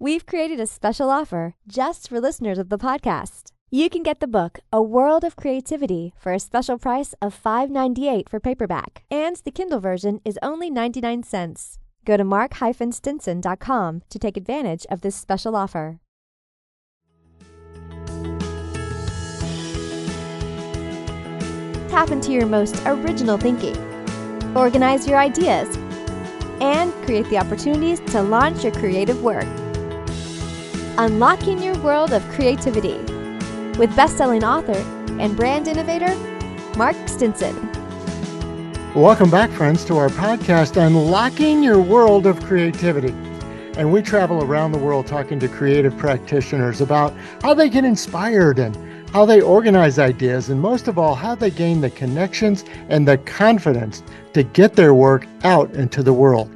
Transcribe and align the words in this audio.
we've 0.00 0.24
created 0.24 0.58
a 0.58 0.66
special 0.66 1.10
offer 1.10 1.54
just 1.68 2.08
for 2.08 2.18
listeners 2.18 2.58
of 2.58 2.70
the 2.70 2.78
podcast. 2.78 3.52
You 3.70 3.90
can 3.90 4.02
get 4.02 4.18
the 4.18 4.26
book 4.26 4.58
A 4.72 4.82
World 4.82 5.22
of 5.22 5.36
Creativity 5.36 6.14
for 6.18 6.32
a 6.32 6.40
special 6.40 6.78
price 6.78 7.14
of 7.20 7.40
$5.98 7.40 8.28
for 8.28 8.40
paperback, 8.40 9.04
and 9.10 9.36
the 9.36 9.52
Kindle 9.52 9.78
version 9.78 10.20
is 10.24 10.38
only 10.42 10.70
99 10.70 11.22
cents. 11.22 11.78
Go 12.06 12.16
to 12.16 12.24
mark-stinson.com 12.24 14.02
to 14.08 14.18
take 14.18 14.36
advantage 14.38 14.86
of 14.90 15.02
this 15.02 15.14
special 15.14 15.54
offer. 15.54 16.00
Tap 21.88 22.10
into 22.10 22.32
your 22.32 22.46
most 22.46 22.80
original 22.86 23.36
thinking. 23.36 23.76
Organize 24.56 25.06
your 25.06 25.18
ideas 25.18 25.76
and 26.60 26.92
create 27.04 27.28
the 27.28 27.38
opportunities 27.38 28.00
to 28.12 28.22
launch 28.22 28.64
your 28.64 28.72
creative 28.72 29.22
work. 29.22 29.46
Unlocking 30.98 31.62
your 31.62 31.78
world 31.78 32.12
of 32.12 32.22
creativity 32.30 32.98
with 33.78 33.94
best-selling 33.96 34.44
author 34.44 34.76
and 35.20 35.36
brand 35.36 35.66
innovator 35.68 36.14
Mark 36.76 36.96
Stinson. 37.06 37.54
Welcome 38.94 39.30
back, 39.30 39.50
friends, 39.50 39.84
to 39.86 39.96
our 39.96 40.08
podcast, 40.08 40.76
Unlocking 40.76 41.62
Your 41.62 41.80
World 41.80 42.26
of 42.26 42.42
Creativity. 42.44 43.14
And 43.78 43.92
we 43.92 44.02
travel 44.02 44.42
around 44.42 44.72
the 44.72 44.78
world 44.78 45.06
talking 45.06 45.38
to 45.40 45.48
creative 45.48 45.96
practitioners 45.96 46.80
about 46.80 47.14
how 47.40 47.54
they 47.54 47.68
get 47.68 47.84
inspired 47.84 48.58
and 48.58 48.76
how 49.10 49.24
they 49.24 49.40
organize 49.40 49.98
ideas, 49.98 50.50
and 50.50 50.60
most 50.60 50.86
of 50.86 50.98
all, 50.98 51.14
how 51.14 51.34
they 51.34 51.50
gain 51.50 51.80
the 51.80 51.90
connections 51.90 52.64
and 52.88 53.08
the 53.08 53.18
confidence 53.18 54.02
to 54.34 54.42
get 54.42 54.74
their 54.74 54.92
work 54.92 55.26
out 55.44 55.70
into 55.72 56.02
the 56.02 56.12
world. 56.12 56.50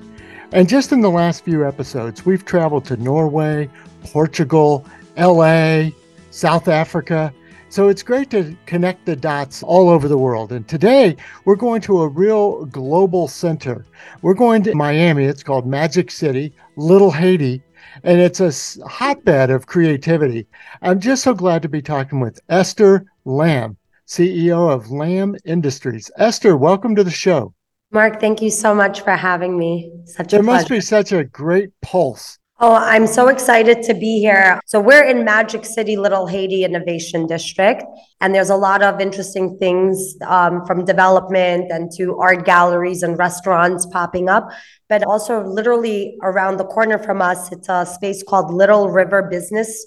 And 0.52 0.68
just 0.68 0.92
in 0.92 1.00
the 1.00 1.10
last 1.10 1.44
few 1.44 1.66
episodes, 1.66 2.24
we've 2.24 2.44
traveled 2.44 2.84
to 2.84 2.96
Norway, 2.96 3.68
Portugal, 4.04 4.86
LA, 5.16 5.90
South 6.30 6.68
Africa. 6.68 7.32
So 7.68 7.88
it's 7.88 8.02
great 8.02 8.30
to 8.30 8.56
connect 8.66 9.04
the 9.04 9.16
dots 9.16 9.62
all 9.62 9.88
over 9.88 10.06
the 10.06 10.18
world. 10.18 10.52
And 10.52 10.66
today 10.68 11.16
we're 11.44 11.56
going 11.56 11.80
to 11.82 12.02
a 12.02 12.08
real 12.08 12.66
global 12.66 13.26
center. 13.26 13.84
We're 14.22 14.34
going 14.34 14.62
to 14.64 14.74
Miami. 14.74 15.24
It's 15.24 15.42
called 15.42 15.66
Magic 15.66 16.10
City, 16.10 16.52
Little 16.76 17.10
Haiti 17.10 17.62
and 18.02 18.20
it's 18.20 18.40
a 18.40 18.86
hotbed 18.86 19.50
of 19.50 19.66
creativity. 19.66 20.46
I'm 20.82 21.00
just 21.00 21.22
so 21.22 21.34
glad 21.34 21.62
to 21.62 21.68
be 21.68 21.82
talking 21.82 22.20
with 22.20 22.40
Esther 22.48 23.06
Lamm, 23.24 23.76
CEO 24.06 24.72
of 24.72 24.86
Lamm 24.86 25.36
Industries. 25.44 26.10
Esther, 26.16 26.56
welcome 26.56 26.96
to 26.96 27.04
the 27.04 27.10
show. 27.10 27.54
Mark, 27.90 28.20
thank 28.20 28.42
you 28.42 28.50
so 28.50 28.74
much 28.74 29.02
for 29.02 29.12
having 29.12 29.56
me. 29.56 29.92
Such 30.06 30.32
there 30.32 30.42
must 30.42 30.68
be 30.68 30.80
such 30.80 31.12
a 31.12 31.24
great 31.24 31.70
pulse 31.80 32.38
Oh, 32.60 32.76
I'm 32.76 33.08
so 33.08 33.26
excited 33.26 33.82
to 33.82 33.94
be 33.94 34.20
here. 34.20 34.60
So, 34.66 34.78
we're 34.78 35.02
in 35.02 35.24
Magic 35.24 35.64
City, 35.64 35.96
Little 35.96 36.28
Haiti 36.28 36.62
Innovation 36.62 37.26
District, 37.26 37.82
and 38.20 38.32
there's 38.32 38.50
a 38.50 38.54
lot 38.54 38.80
of 38.80 39.00
interesting 39.00 39.58
things 39.58 40.14
um, 40.24 40.64
from 40.64 40.84
development 40.84 41.72
and 41.72 41.90
to 41.96 42.16
art 42.20 42.44
galleries 42.44 43.02
and 43.02 43.18
restaurants 43.18 43.86
popping 43.86 44.28
up. 44.28 44.48
But 44.88 45.02
also, 45.02 45.42
literally 45.44 46.16
around 46.22 46.58
the 46.58 46.64
corner 46.64 46.96
from 46.96 47.20
us, 47.20 47.50
it's 47.50 47.68
a 47.68 47.84
space 47.84 48.22
called 48.22 48.54
Little 48.54 48.88
River 48.88 49.24
Business 49.28 49.84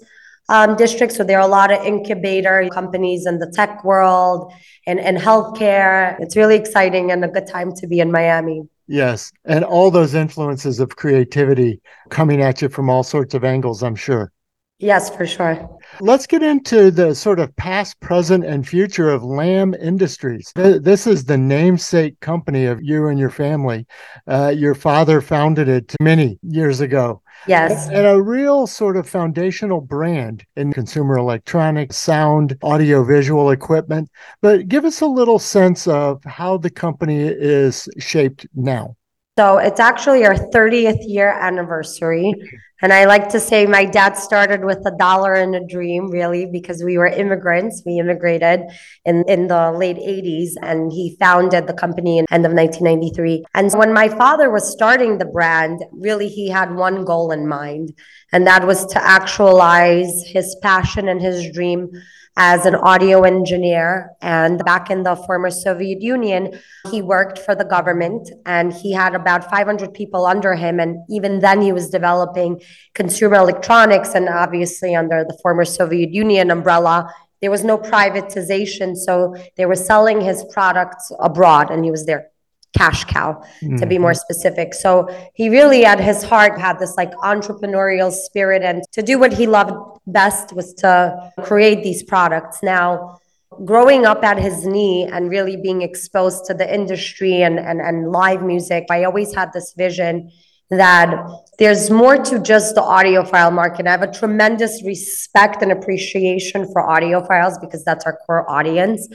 um, 0.49 0.75
District. 0.75 1.13
So, 1.13 1.23
there 1.23 1.39
are 1.39 1.47
a 1.47 1.51
lot 1.51 1.71
of 1.71 1.81
incubator 1.85 2.67
companies 2.73 3.25
in 3.25 3.39
the 3.39 3.49
tech 3.49 3.85
world 3.85 4.51
and, 4.85 4.99
and 4.99 5.17
healthcare. 5.17 6.19
It's 6.19 6.35
really 6.35 6.57
exciting 6.57 7.11
and 7.11 7.23
a 7.23 7.29
good 7.29 7.47
time 7.47 7.71
to 7.77 7.87
be 7.87 8.01
in 8.01 8.11
Miami. 8.11 8.67
Yes. 8.87 9.31
And 9.45 9.63
all 9.63 9.91
those 9.91 10.13
influences 10.13 10.79
of 10.79 10.95
creativity 10.95 11.81
coming 12.09 12.41
at 12.41 12.61
you 12.61 12.69
from 12.69 12.89
all 12.89 13.03
sorts 13.03 13.33
of 13.33 13.43
angles, 13.43 13.83
I'm 13.83 13.95
sure. 13.95 14.31
Yes, 14.79 15.09
for 15.09 15.25
sure. 15.25 15.67
Let's 16.01 16.27
get 16.27 16.43
into 16.43 16.91
the 16.91 17.15
sort 17.15 17.39
of 17.39 17.55
past, 17.55 17.99
present, 17.99 18.45
and 18.45 18.67
future 18.67 19.09
of 19.09 19.23
Lamm 19.23 19.73
Industries. 19.73 20.51
This 20.55 21.07
is 21.07 21.25
the 21.25 21.37
namesake 21.37 22.19
company 22.19 22.65
of 22.65 22.83
you 22.83 23.07
and 23.07 23.17
your 23.17 23.31
family. 23.31 23.87
Uh, 24.27 24.53
your 24.55 24.75
father 24.75 25.19
founded 25.19 25.67
it 25.67 25.95
many 25.99 26.37
years 26.43 26.79
ago. 26.79 27.23
Yes. 27.47 27.87
And 27.87 28.05
a 28.05 28.21
real 28.21 28.67
sort 28.67 28.97
of 28.97 29.09
foundational 29.09 29.81
brand 29.81 30.43
in 30.55 30.73
consumer 30.73 31.17
electronics, 31.17 31.95
sound, 31.95 32.57
audiovisual 32.61 33.51
equipment. 33.51 34.09
But 34.41 34.67
give 34.67 34.85
us 34.85 35.01
a 35.01 35.07
little 35.07 35.39
sense 35.39 35.87
of 35.87 36.23
how 36.25 36.57
the 36.57 36.69
company 36.69 37.21
is 37.21 37.87
shaped 37.97 38.45
now. 38.53 38.96
So 39.37 39.59
it's 39.59 39.79
actually 39.79 40.25
our 40.25 40.33
30th 40.33 41.03
year 41.07 41.29
anniversary. 41.29 42.33
And 42.81 42.91
I 42.91 43.05
like 43.05 43.29
to 43.29 43.39
say 43.39 43.67
my 43.67 43.85
dad 43.85 44.13
started 44.13 44.65
with 44.65 44.79
a 44.87 44.95
dollar 44.97 45.33
and 45.33 45.55
a 45.55 45.63
dream, 45.63 46.09
really, 46.09 46.47
because 46.47 46.83
we 46.83 46.97
were 46.97 47.05
immigrants. 47.05 47.83
We 47.85 47.99
immigrated 47.99 48.61
in, 49.05 49.23
in 49.27 49.47
the 49.47 49.71
late 49.71 49.97
80s, 49.97 50.53
and 50.61 50.91
he 50.91 51.15
founded 51.19 51.67
the 51.67 51.73
company 51.73 52.17
in 52.17 52.25
the 52.27 52.33
end 52.33 52.45
of 52.47 52.53
1993. 52.53 53.45
And 53.53 53.71
when 53.73 53.93
my 53.93 54.09
father 54.09 54.49
was 54.49 54.71
starting 54.71 55.17
the 55.19 55.25
brand, 55.25 55.83
really 55.91 56.29
he 56.29 56.49
had 56.49 56.75
one 56.75 57.05
goal 57.05 57.31
in 57.31 57.47
mind, 57.47 57.93
and 58.31 58.47
that 58.47 58.65
was 58.65 58.87
to 58.87 59.03
actualize 59.03 60.23
his 60.25 60.55
passion 60.63 61.07
and 61.09 61.21
his 61.21 61.51
dream 61.51 61.89
as 62.37 62.67
an 62.67 62.75
audio 62.75 63.23
engineer. 63.23 64.11
And 64.21 64.63
back 64.63 64.91
in 64.91 65.01
the 65.01 65.15
former 65.15 65.49
Soviet 65.49 66.01
Union, 66.01 66.57
he 66.91 67.01
worked 67.01 67.39
for 67.39 67.55
the 67.55 67.65
government 67.65 68.29
and 68.45 68.71
he 68.71 68.93
had 68.93 69.15
about 69.15 69.49
500 69.49 69.93
people 69.93 70.25
under 70.25 70.53
him. 70.53 70.79
And 70.79 70.99
even 71.09 71.39
then, 71.39 71.61
he 71.61 71.71
was 71.71 71.89
developing 71.89 72.61
consumer 72.93 73.37
electronics. 73.37 74.13
And 74.13 74.29
obviously, 74.29 74.95
under 74.95 75.25
the 75.25 75.37
former 75.41 75.65
Soviet 75.65 76.11
Union 76.11 76.51
umbrella, 76.51 77.11
their 77.41 77.51
was 77.51 77.63
no 77.63 77.77
privatization. 77.77 78.95
So 78.95 79.35
they 79.57 79.65
were 79.65 79.75
selling 79.75 80.21
his 80.21 80.45
products 80.51 81.11
abroad, 81.19 81.71
and 81.71 81.83
he 81.83 81.91
was 81.91 82.05
there 82.05 82.29
cash 82.77 83.05
cow 83.05 83.41
mm-hmm. 83.61 83.77
to 83.77 83.85
be 83.87 83.97
more 83.97 84.11
mm-hmm. 84.11 84.17
specific. 84.17 84.73
So 84.73 85.07
he 85.33 85.49
really 85.49 85.85
at 85.85 85.99
his 85.99 86.21
heart 86.23 86.59
had 86.59 86.77
this 86.77 86.95
like 86.95 87.11
entrepreneurial 87.15 88.11
spirit 88.11 88.61
and 88.61 88.83
to 88.91 89.01
do 89.01 89.17
what 89.17 89.33
he 89.33 89.47
loved 89.47 89.73
best 90.07 90.53
was 90.53 90.73
to 90.75 91.31
create 91.43 91.83
these 91.83 92.01
products. 92.01 92.63
Now, 92.63 93.19
growing 93.65 94.05
up 94.05 94.23
at 94.23 94.37
his 94.37 94.65
knee 94.65 95.05
and 95.05 95.29
really 95.29 95.57
being 95.57 95.81
exposed 95.81 96.45
to 96.45 96.53
the 96.53 96.73
industry 96.73 97.41
and, 97.43 97.59
and, 97.59 97.81
and 97.81 98.11
live 98.11 98.41
music, 98.41 98.85
I 98.89 99.03
always 99.03 99.33
had 99.35 99.53
this 99.53 99.73
vision 99.73 100.31
that 100.69 101.15
there's 101.59 101.89
more 101.89 102.17
to 102.17 102.39
just 102.39 102.75
the 102.75 102.81
audiophile 102.81 103.53
market. 103.53 103.87
I 103.87 103.91
have 103.91 104.01
a 104.01 104.11
tremendous 104.11 104.83
respect 104.83 105.61
and 105.61 105.71
appreciation 105.71 106.71
for 106.71 106.83
audiophiles 106.83 107.59
because 107.61 107.85
that's 107.85 108.05
our 108.05 108.17
core 108.25 108.49
audience. 108.49 109.07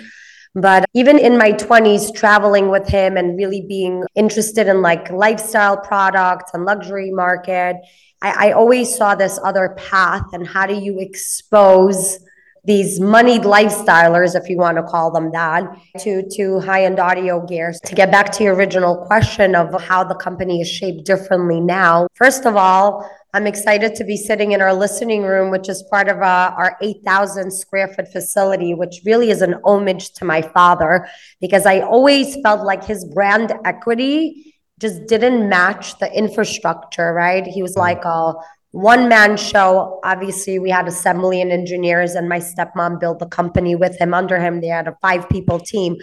But 0.54 0.84
even 0.94 1.18
in 1.18 1.38
my 1.38 1.52
20s, 1.52 2.14
traveling 2.14 2.68
with 2.68 2.86
him 2.86 3.16
and 3.16 3.38
really 3.38 3.64
being 3.66 4.04
interested 4.14 4.66
in 4.66 4.82
like 4.82 5.10
lifestyle 5.10 5.78
products 5.78 6.52
and 6.52 6.64
luxury 6.64 7.10
market, 7.10 7.76
I, 8.20 8.48
I 8.48 8.52
always 8.52 8.94
saw 8.94 9.14
this 9.14 9.38
other 9.42 9.74
path. 9.78 10.26
And 10.32 10.46
how 10.46 10.66
do 10.66 10.74
you 10.74 10.98
expose 10.98 12.18
these 12.64 13.00
moneyed 13.00 13.42
lifestylers, 13.42 14.40
if 14.40 14.48
you 14.48 14.56
want 14.56 14.76
to 14.76 14.84
call 14.84 15.10
them 15.10 15.32
that, 15.32 15.64
to, 15.98 16.22
to 16.36 16.60
high 16.60 16.84
end 16.84 17.00
audio 17.00 17.44
gears. 17.44 17.80
To 17.86 17.94
get 17.94 18.10
back 18.10 18.30
to 18.32 18.44
your 18.44 18.54
original 18.54 18.96
question 18.96 19.56
of 19.56 19.80
how 19.82 20.04
the 20.04 20.14
company 20.14 20.60
is 20.60 20.70
shaped 20.70 21.04
differently 21.04 21.60
now, 21.60 22.06
first 22.14 22.46
of 22.46 22.56
all, 22.56 23.08
I'm 23.34 23.46
excited 23.46 23.94
to 23.94 24.04
be 24.04 24.18
sitting 24.18 24.52
in 24.52 24.60
our 24.60 24.74
listening 24.74 25.22
room, 25.22 25.50
which 25.50 25.66
is 25.70 25.82
part 25.90 26.08
of 26.10 26.18
uh, 26.18 26.54
our 26.54 26.76
8,000 26.82 27.50
square 27.50 27.88
foot 27.88 28.12
facility, 28.12 28.74
which 28.74 29.00
really 29.06 29.30
is 29.30 29.40
an 29.40 29.54
homage 29.64 30.12
to 30.14 30.26
my 30.26 30.42
father, 30.42 31.08
because 31.40 31.64
I 31.64 31.80
always 31.80 32.36
felt 32.42 32.66
like 32.66 32.84
his 32.84 33.06
brand 33.06 33.54
equity 33.64 34.54
just 34.78 35.06
didn't 35.06 35.48
match 35.48 35.98
the 35.98 36.12
infrastructure, 36.12 37.14
right? 37.14 37.46
He 37.46 37.62
was 37.62 37.74
like 37.74 38.04
a 38.04 38.34
one 38.72 39.08
man 39.08 39.38
show. 39.38 40.00
Obviously, 40.04 40.58
we 40.58 40.68
had 40.68 40.86
assembly 40.86 41.40
and 41.40 41.50
engineers, 41.50 42.14
and 42.14 42.28
my 42.28 42.38
stepmom 42.38 43.00
built 43.00 43.18
the 43.18 43.26
company 43.26 43.74
with 43.76 43.98
him. 43.98 44.12
Under 44.12 44.38
him, 44.38 44.60
they 44.60 44.66
had 44.66 44.88
a 44.88 44.98
five 45.00 45.26
people 45.30 45.58
team. 45.58 45.96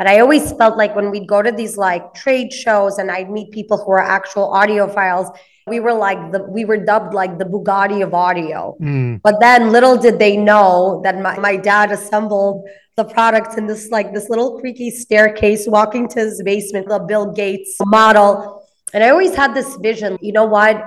But 0.00 0.06
I 0.06 0.20
always 0.20 0.50
felt 0.52 0.78
like 0.78 0.96
when 0.96 1.10
we'd 1.10 1.28
go 1.28 1.42
to 1.42 1.52
these 1.52 1.76
like 1.76 2.14
trade 2.14 2.54
shows 2.54 2.96
and 2.96 3.10
I'd 3.10 3.30
meet 3.30 3.50
people 3.50 3.76
who 3.76 3.92
are 3.92 4.02
actual 4.02 4.50
audiophiles, 4.50 5.30
we 5.66 5.78
were 5.78 5.92
like 5.92 6.32
the 6.32 6.42
we 6.44 6.64
were 6.64 6.78
dubbed 6.78 7.12
like 7.12 7.36
the 7.36 7.44
Bugatti 7.44 8.02
of 8.02 8.14
audio. 8.14 8.78
Mm. 8.80 9.20
But 9.20 9.40
then 9.40 9.72
little 9.72 9.98
did 9.98 10.18
they 10.18 10.38
know 10.38 11.02
that 11.04 11.20
my, 11.20 11.38
my 11.38 11.56
dad 11.56 11.92
assembled 11.92 12.66
the 12.96 13.04
products 13.04 13.58
in 13.58 13.66
this 13.66 13.90
like 13.90 14.14
this 14.14 14.30
little 14.30 14.58
creaky 14.58 14.90
staircase 14.90 15.68
walking 15.68 16.08
to 16.08 16.20
his 16.20 16.42
basement, 16.42 16.88
the 16.88 17.00
Bill 17.00 17.30
Gates 17.30 17.76
model. 17.84 18.66
And 18.94 19.04
I 19.04 19.10
always 19.10 19.34
had 19.34 19.52
this 19.52 19.76
vision, 19.76 20.16
you 20.22 20.32
know 20.32 20.46
what? 20.46 20.82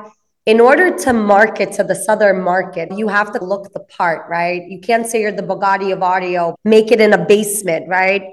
In 0.47 0.59
order 0.59 0.97
to 1.05 1.13
market 1.13 1.71
to 1.73 1.83
the 1.83 1.93
southern 1.93 2.41
market, 2.41 2.89
you 2.97 3.07
have 3.09 3.31
to 3.33 3.45
look 3.45 3.71
the 3.73 3.81
part, 3.81 4.27
right? 4.27 4.63
You 4.67 4.79
can't 4.79 5.05
say 5.05 5.21
you're 5.21 5.31
the 5.31 5.43
Bugatti 5.43 5.93
of 5.93 6.01
audio, 6.01 6.55
make 6.65 6.91
it 6.91 6.99
in 6.99 7.13
a 7.13 7.23
basement, 7.23 7.87
right? 7.87 8.23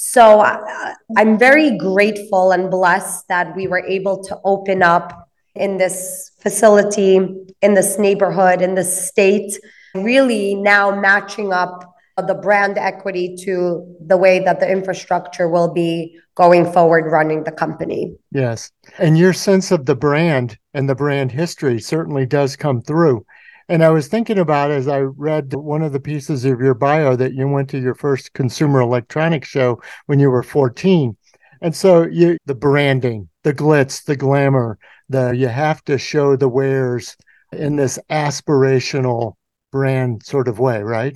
So 0.00 0.40
uh, 0.42 0.94
I'm 1.16 1.36
very 1.36 1.76
grateful 1.76 2.52
and 2.52 2.70
blessed 2.70 3.26
that 3.26 3.56
we 3.56 3.66
were 3.66 3.84
able 3.84 4.22
to 4.24 4.38
open 4.44 4.80
up 4.80 5.28
in 5.56 5.76
this 5.76 6.30
facility, 6.38 7.16
in 7.62 7.74
this 7.74 7.98
neighborhood, 7.98 8.62
in 8.62 8.76
this 8.76 9.08
state, 9.08 9.58
really 9.96 10.54
now 10.54 10.94
matching 10.94 11.52
up 11.52 11.96
the 12.16 12.34
brand 12.34 12.78
equity 12.78 13.36
to 13.44 13.96
the 14.06 14.16
way 14.16 14.38
that 14.38 14.60
the 14.60 14.70
infrastructure 14.70 15.48
will 15.48 15.74
be 15.74 16.16
going 16.36 16.72
forward 16.72 17.10
running 17.10 17.42
the 17.42 17.50
company. 17.50 18.14
Yes. 18.30 18.70
And 18.98 19.18
your 19.18 19.32
sense 19.32 19.72
of 19.72 19.84
the 19.84 19.96
brand 19.96 20.56
and 20.74 20.88
the 20.88 20.94
brand 20.94 21.32
history 21.32 21.80
certainly 21.80 22.24
does 22.24 22.54
come 22.54 22.82
through. 22.82 23.26
And 23.68 23.84
I 23.84 23.90
was 23.90 24.08
thinking 24.08 24.38
about 24.38 24.70
as 24.70 24.88
I 24.88 25.00
read 25.00 25.52
one 25.54 25.82
of 25.82 25.92
the 25.92 26.00
pieces 26.00 26.44
of 26.44 26.60
your 26.60 26.74
bio 26.74 27.16
that 27.16 27.34
you 27.34 27.46
went 27.46 27.68
to 27.70 27.78
your 27.78 27.94
first 27.94 28.32
consumer 28.32 28.80
electronics 28.80 29.48
show 29.48 29.80
when 30.06 30.18
you 30.18 30.30
were 30.30 30.42
14. 30.42 31.16
And 31.60 31.74
so 31.74 32.04
you 32.04 32.38
the 32.46 32.54
branding, 32.54 33.28
the 33.42 33.52
glitz, 33.52 34.04
the 34.04 34.16
glamour, 34.16 34.78
the 35.08 35.30
you 35.30 35.48
have 35.48 35.84
to 35.84 35.98
show 35.98 36.36
the 36.36 36.48
wares 36.48 37.16
in 37.52 37.76
this 37.76 37.98
aspirational 38.10 39.34
brand 39.70 40.22
sort 40.22 40.48
of 40.48 40.58
way, 40.58 40.82
right? 40.82 41.14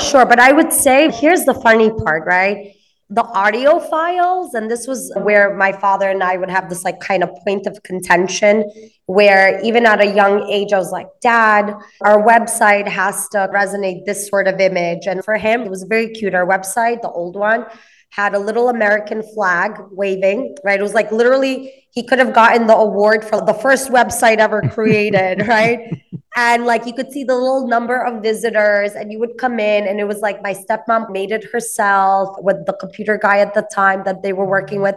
Sure, 0.00 0.24
but 0.24 0.38
I 0.38 0.52
would 0.52 0.72
say 0.72 1.10
here's 1.10 1.44
the 1.44 1.54
funny 1.54 1.90
part, 1.90 2.26
right? 2.26 2.75
The 3.08 3.22
audiophiles, 3.22 4.54
and 4.54 4.68
this 4.68 4.88
was 4.88 5.12
where 5.18 5.54
my 5.54 5.70
father 5.70 6.10
and 6.10 6.24
I 6.24 6.36
would 6.36 6.50
have 6.50 6.68
this 6.68 6.82
like 6.82 6.98
kind 6.98 7.22
of 7.22 7.30
point 7.46 7.66
of 7.66 7.80
contention 7.84 8.68
where 9.06 9.60
even 9.62 9.86
at 9.86 10.00
a 10.00 10.06
young 10.06 10.48
age, 10.50 10.72
I 10.72 10.78
was 10.78 10.90
like, 10.90 11.06
Dad, 11.20 11.72
our 12.00 12.20
website 12.20 12.88
has 12.88 13.28
to 13.28 13.48
resonate 13.54 14.06
this 14.06 14.28
sort 14.28 14.48
of 14.48 14.58
image. 14.58 15.06
And 15.06 15.24
for 15.24 15.36
him, 15.36 15.62
it 15.62 15.70
was 15.70 15.84
very 15.84 16.08
cute. 16.10 16.34
Our 16.34 16.44
website, 16.44 17.02
the 17.02 17.10
old 17.10 17.36
one, 17.36 17.66
had 18.10 18.34
a 18.34 18.38
little 18.38 18.68
American 18.68 19.22
flag 19.34 19.78
waving, 19.90 20.56
right? 20.64 20.80
It 20.80 20.82
was 20.82 20.94
like 20.94 21.12
literally 21.12 21.84
he 21.90 22.02
could 22.02 22.18
have 22.18 22.32
gotten 22.32 22.66
the 22.66 22.76
award 22.76 23.24
for 23.24 23.44
the 23.44 23.54
first 23.54 23.90
website 23.90 24.38
ever 24.38 24.62
created, 24.72 25.46
right? 25.46 25.80
And 26.36 26.66
like 26.66 26.86
you 26.86 26.92
could 26.92 27.12
see 27.12 27.24
the 27.24 27.34
little 27.34 27.66
number 27.66 27.98
of 27.98 28.22
visitors, 28.22 28.92
and 28.92 29.10
you 29.10 29.18
would 29.18 29.38
come 29.38 29.58
in, 29.58 29.86
and 29.86 30.00
it 30.00 30.04
was 30.04 30.20
like 30.20 30.42
my 30.42 30.54
stepmom 30.54 31.10
made 31.10 31.30
it 31.30 31.44
herself 31.52 32.36
with 32.38 32.66
the 32.66 32.74
computer 32.74 33.18
guy 33.18 33.38
at 33.38 33.54
the 33.54 33.66
time 33.74 34.02
that 34.04 34.22
they 34.22 34.32
were 34.32 34.46
working 34.46 34.82
with. 34.82 34.96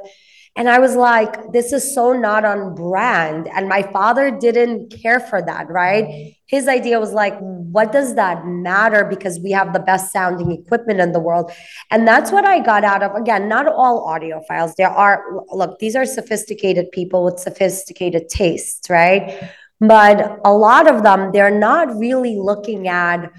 And 0.56 0.68
I 0.68 0.80
was 0.80 0.96
like, 0.96 1.54
this 1.54 1.72
is 1.72 1.96
so 1.96 2.14
not 2.14 2.44
on 2.44 2.76
brand. 2.76 3.48
And 3.48 3.70
my 3.70 3.84
father 3.84 4.32
didn't 4.32 4.94
care 5.02 5.20
for 5.20 5.42
that, 5.42 5.70
right? 5.70 6.36
His 6.50 6.68
idea 6.68 7.00
was 7.00 7.14
like, 7.14 7.38
what 7.40 7.92
does 7.92 8.16
that 8.16 8.44
matter? 8.48 9.06
Because 9.06 9.40
we 9.40 9.52
have 9.52 9.72
the 9.72 9.80
best 9.80 10.12
sounding 10.12 10.52
equipment 10.52 11.00
in 11.00 11.12
the 11.12 11.20
world. 11.20 11.52
And 11.92 12.08
that's 12.08 12.32
what 12.32 12.44
I 12.44 12.60
got 12.60 12.84
out 12.84 13.04
of, 13.04 13.14
again, 13.14 13.48
not 13.48 13.68
all 13.68 14.08
audiophiles. 14.08 14.74
There 14.76 14.90
are, 14.90 15.24
look, 15.52 15.78
these 15.78 15.96
are 15.96 16.06
sophisticated 16.06 16.92
people 16.92 17.24
with 17.24 17.40
sophisticated 17.40 18.30
tastes, 18.30 18.90
right? 18.90 19.48
But 19.80 20.40
a 20.44 20.52
lot 20.52 20.92
of 20.92 21.04
them, 21.04 21.32
they're 21.32 21.52
not 21.58 21.96
really 21.96 22.36
looking 22.36 22.88
at 22.88 23.32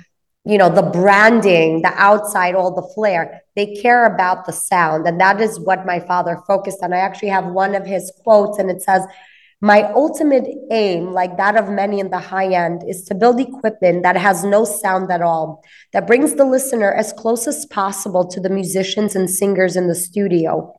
you 0.45 0.57
know 0.57 0.71
the 0.71 0.83
branding 0.83 1.83
the 1.83 1.93
outside 1.97 2.55
all 2.55 2.75
the 2.75 2.95
flair 2.95 3.43
they 3.57 3.75
care 3.75 4.07
about 4.07 4.47
the 4.47 4.53
sound 4.53 5.07
and 5.07 5.21
that 5.21 5.39
is 5.39 5.61
what 5.61 5.85
my 5.85 6.01
father 6.01 6.41
focused 6.47 6.79
on 6.83 6.95
i 6.95 6.97
actually 6.97 7.29
have 7.29 7.45
one 7.45 7.75
of 7.75 7.85
his 7.85 8.11
quotes 8.23 8.59
and 8.59 8.71
it 8.71 8.81
says 8.81 9.05
my 9.61 9.83
ultimate 9.93 10.47
aim 10.71 11.13
like 11.13 11.37
that 11.37 11.57
of 11.57 11.69
many 11.69 12.01
in 12.01 12.11
the 12.11 12.19
high 12.19 12.53
end 12.53 12.83
is 12.89 13.03
to 13.05 13.15
build 13.15 13.39
equipment 13.39 14.03
that 14.03 14.17
has 14.17 14.43
no 14.43 14.65
sound 14.65 15.11
at 15.13 15.21
all 15.21 15.63
that 15.93 16.07
brings 16.07 16.35
the 16.35 16.45
listener 16.45 16.93
as 16.93 17.13
close 17.13 17.47
as 17.47 17.67
possible 17.67 18.27
to 18.27 18.41
the 18.41 18.49
musicians 18.49 19.15
and 19.15 19.29
singers 19.29 19.77
in 19.77 19.87
the 19.87 19.95
studio 19.95 20.75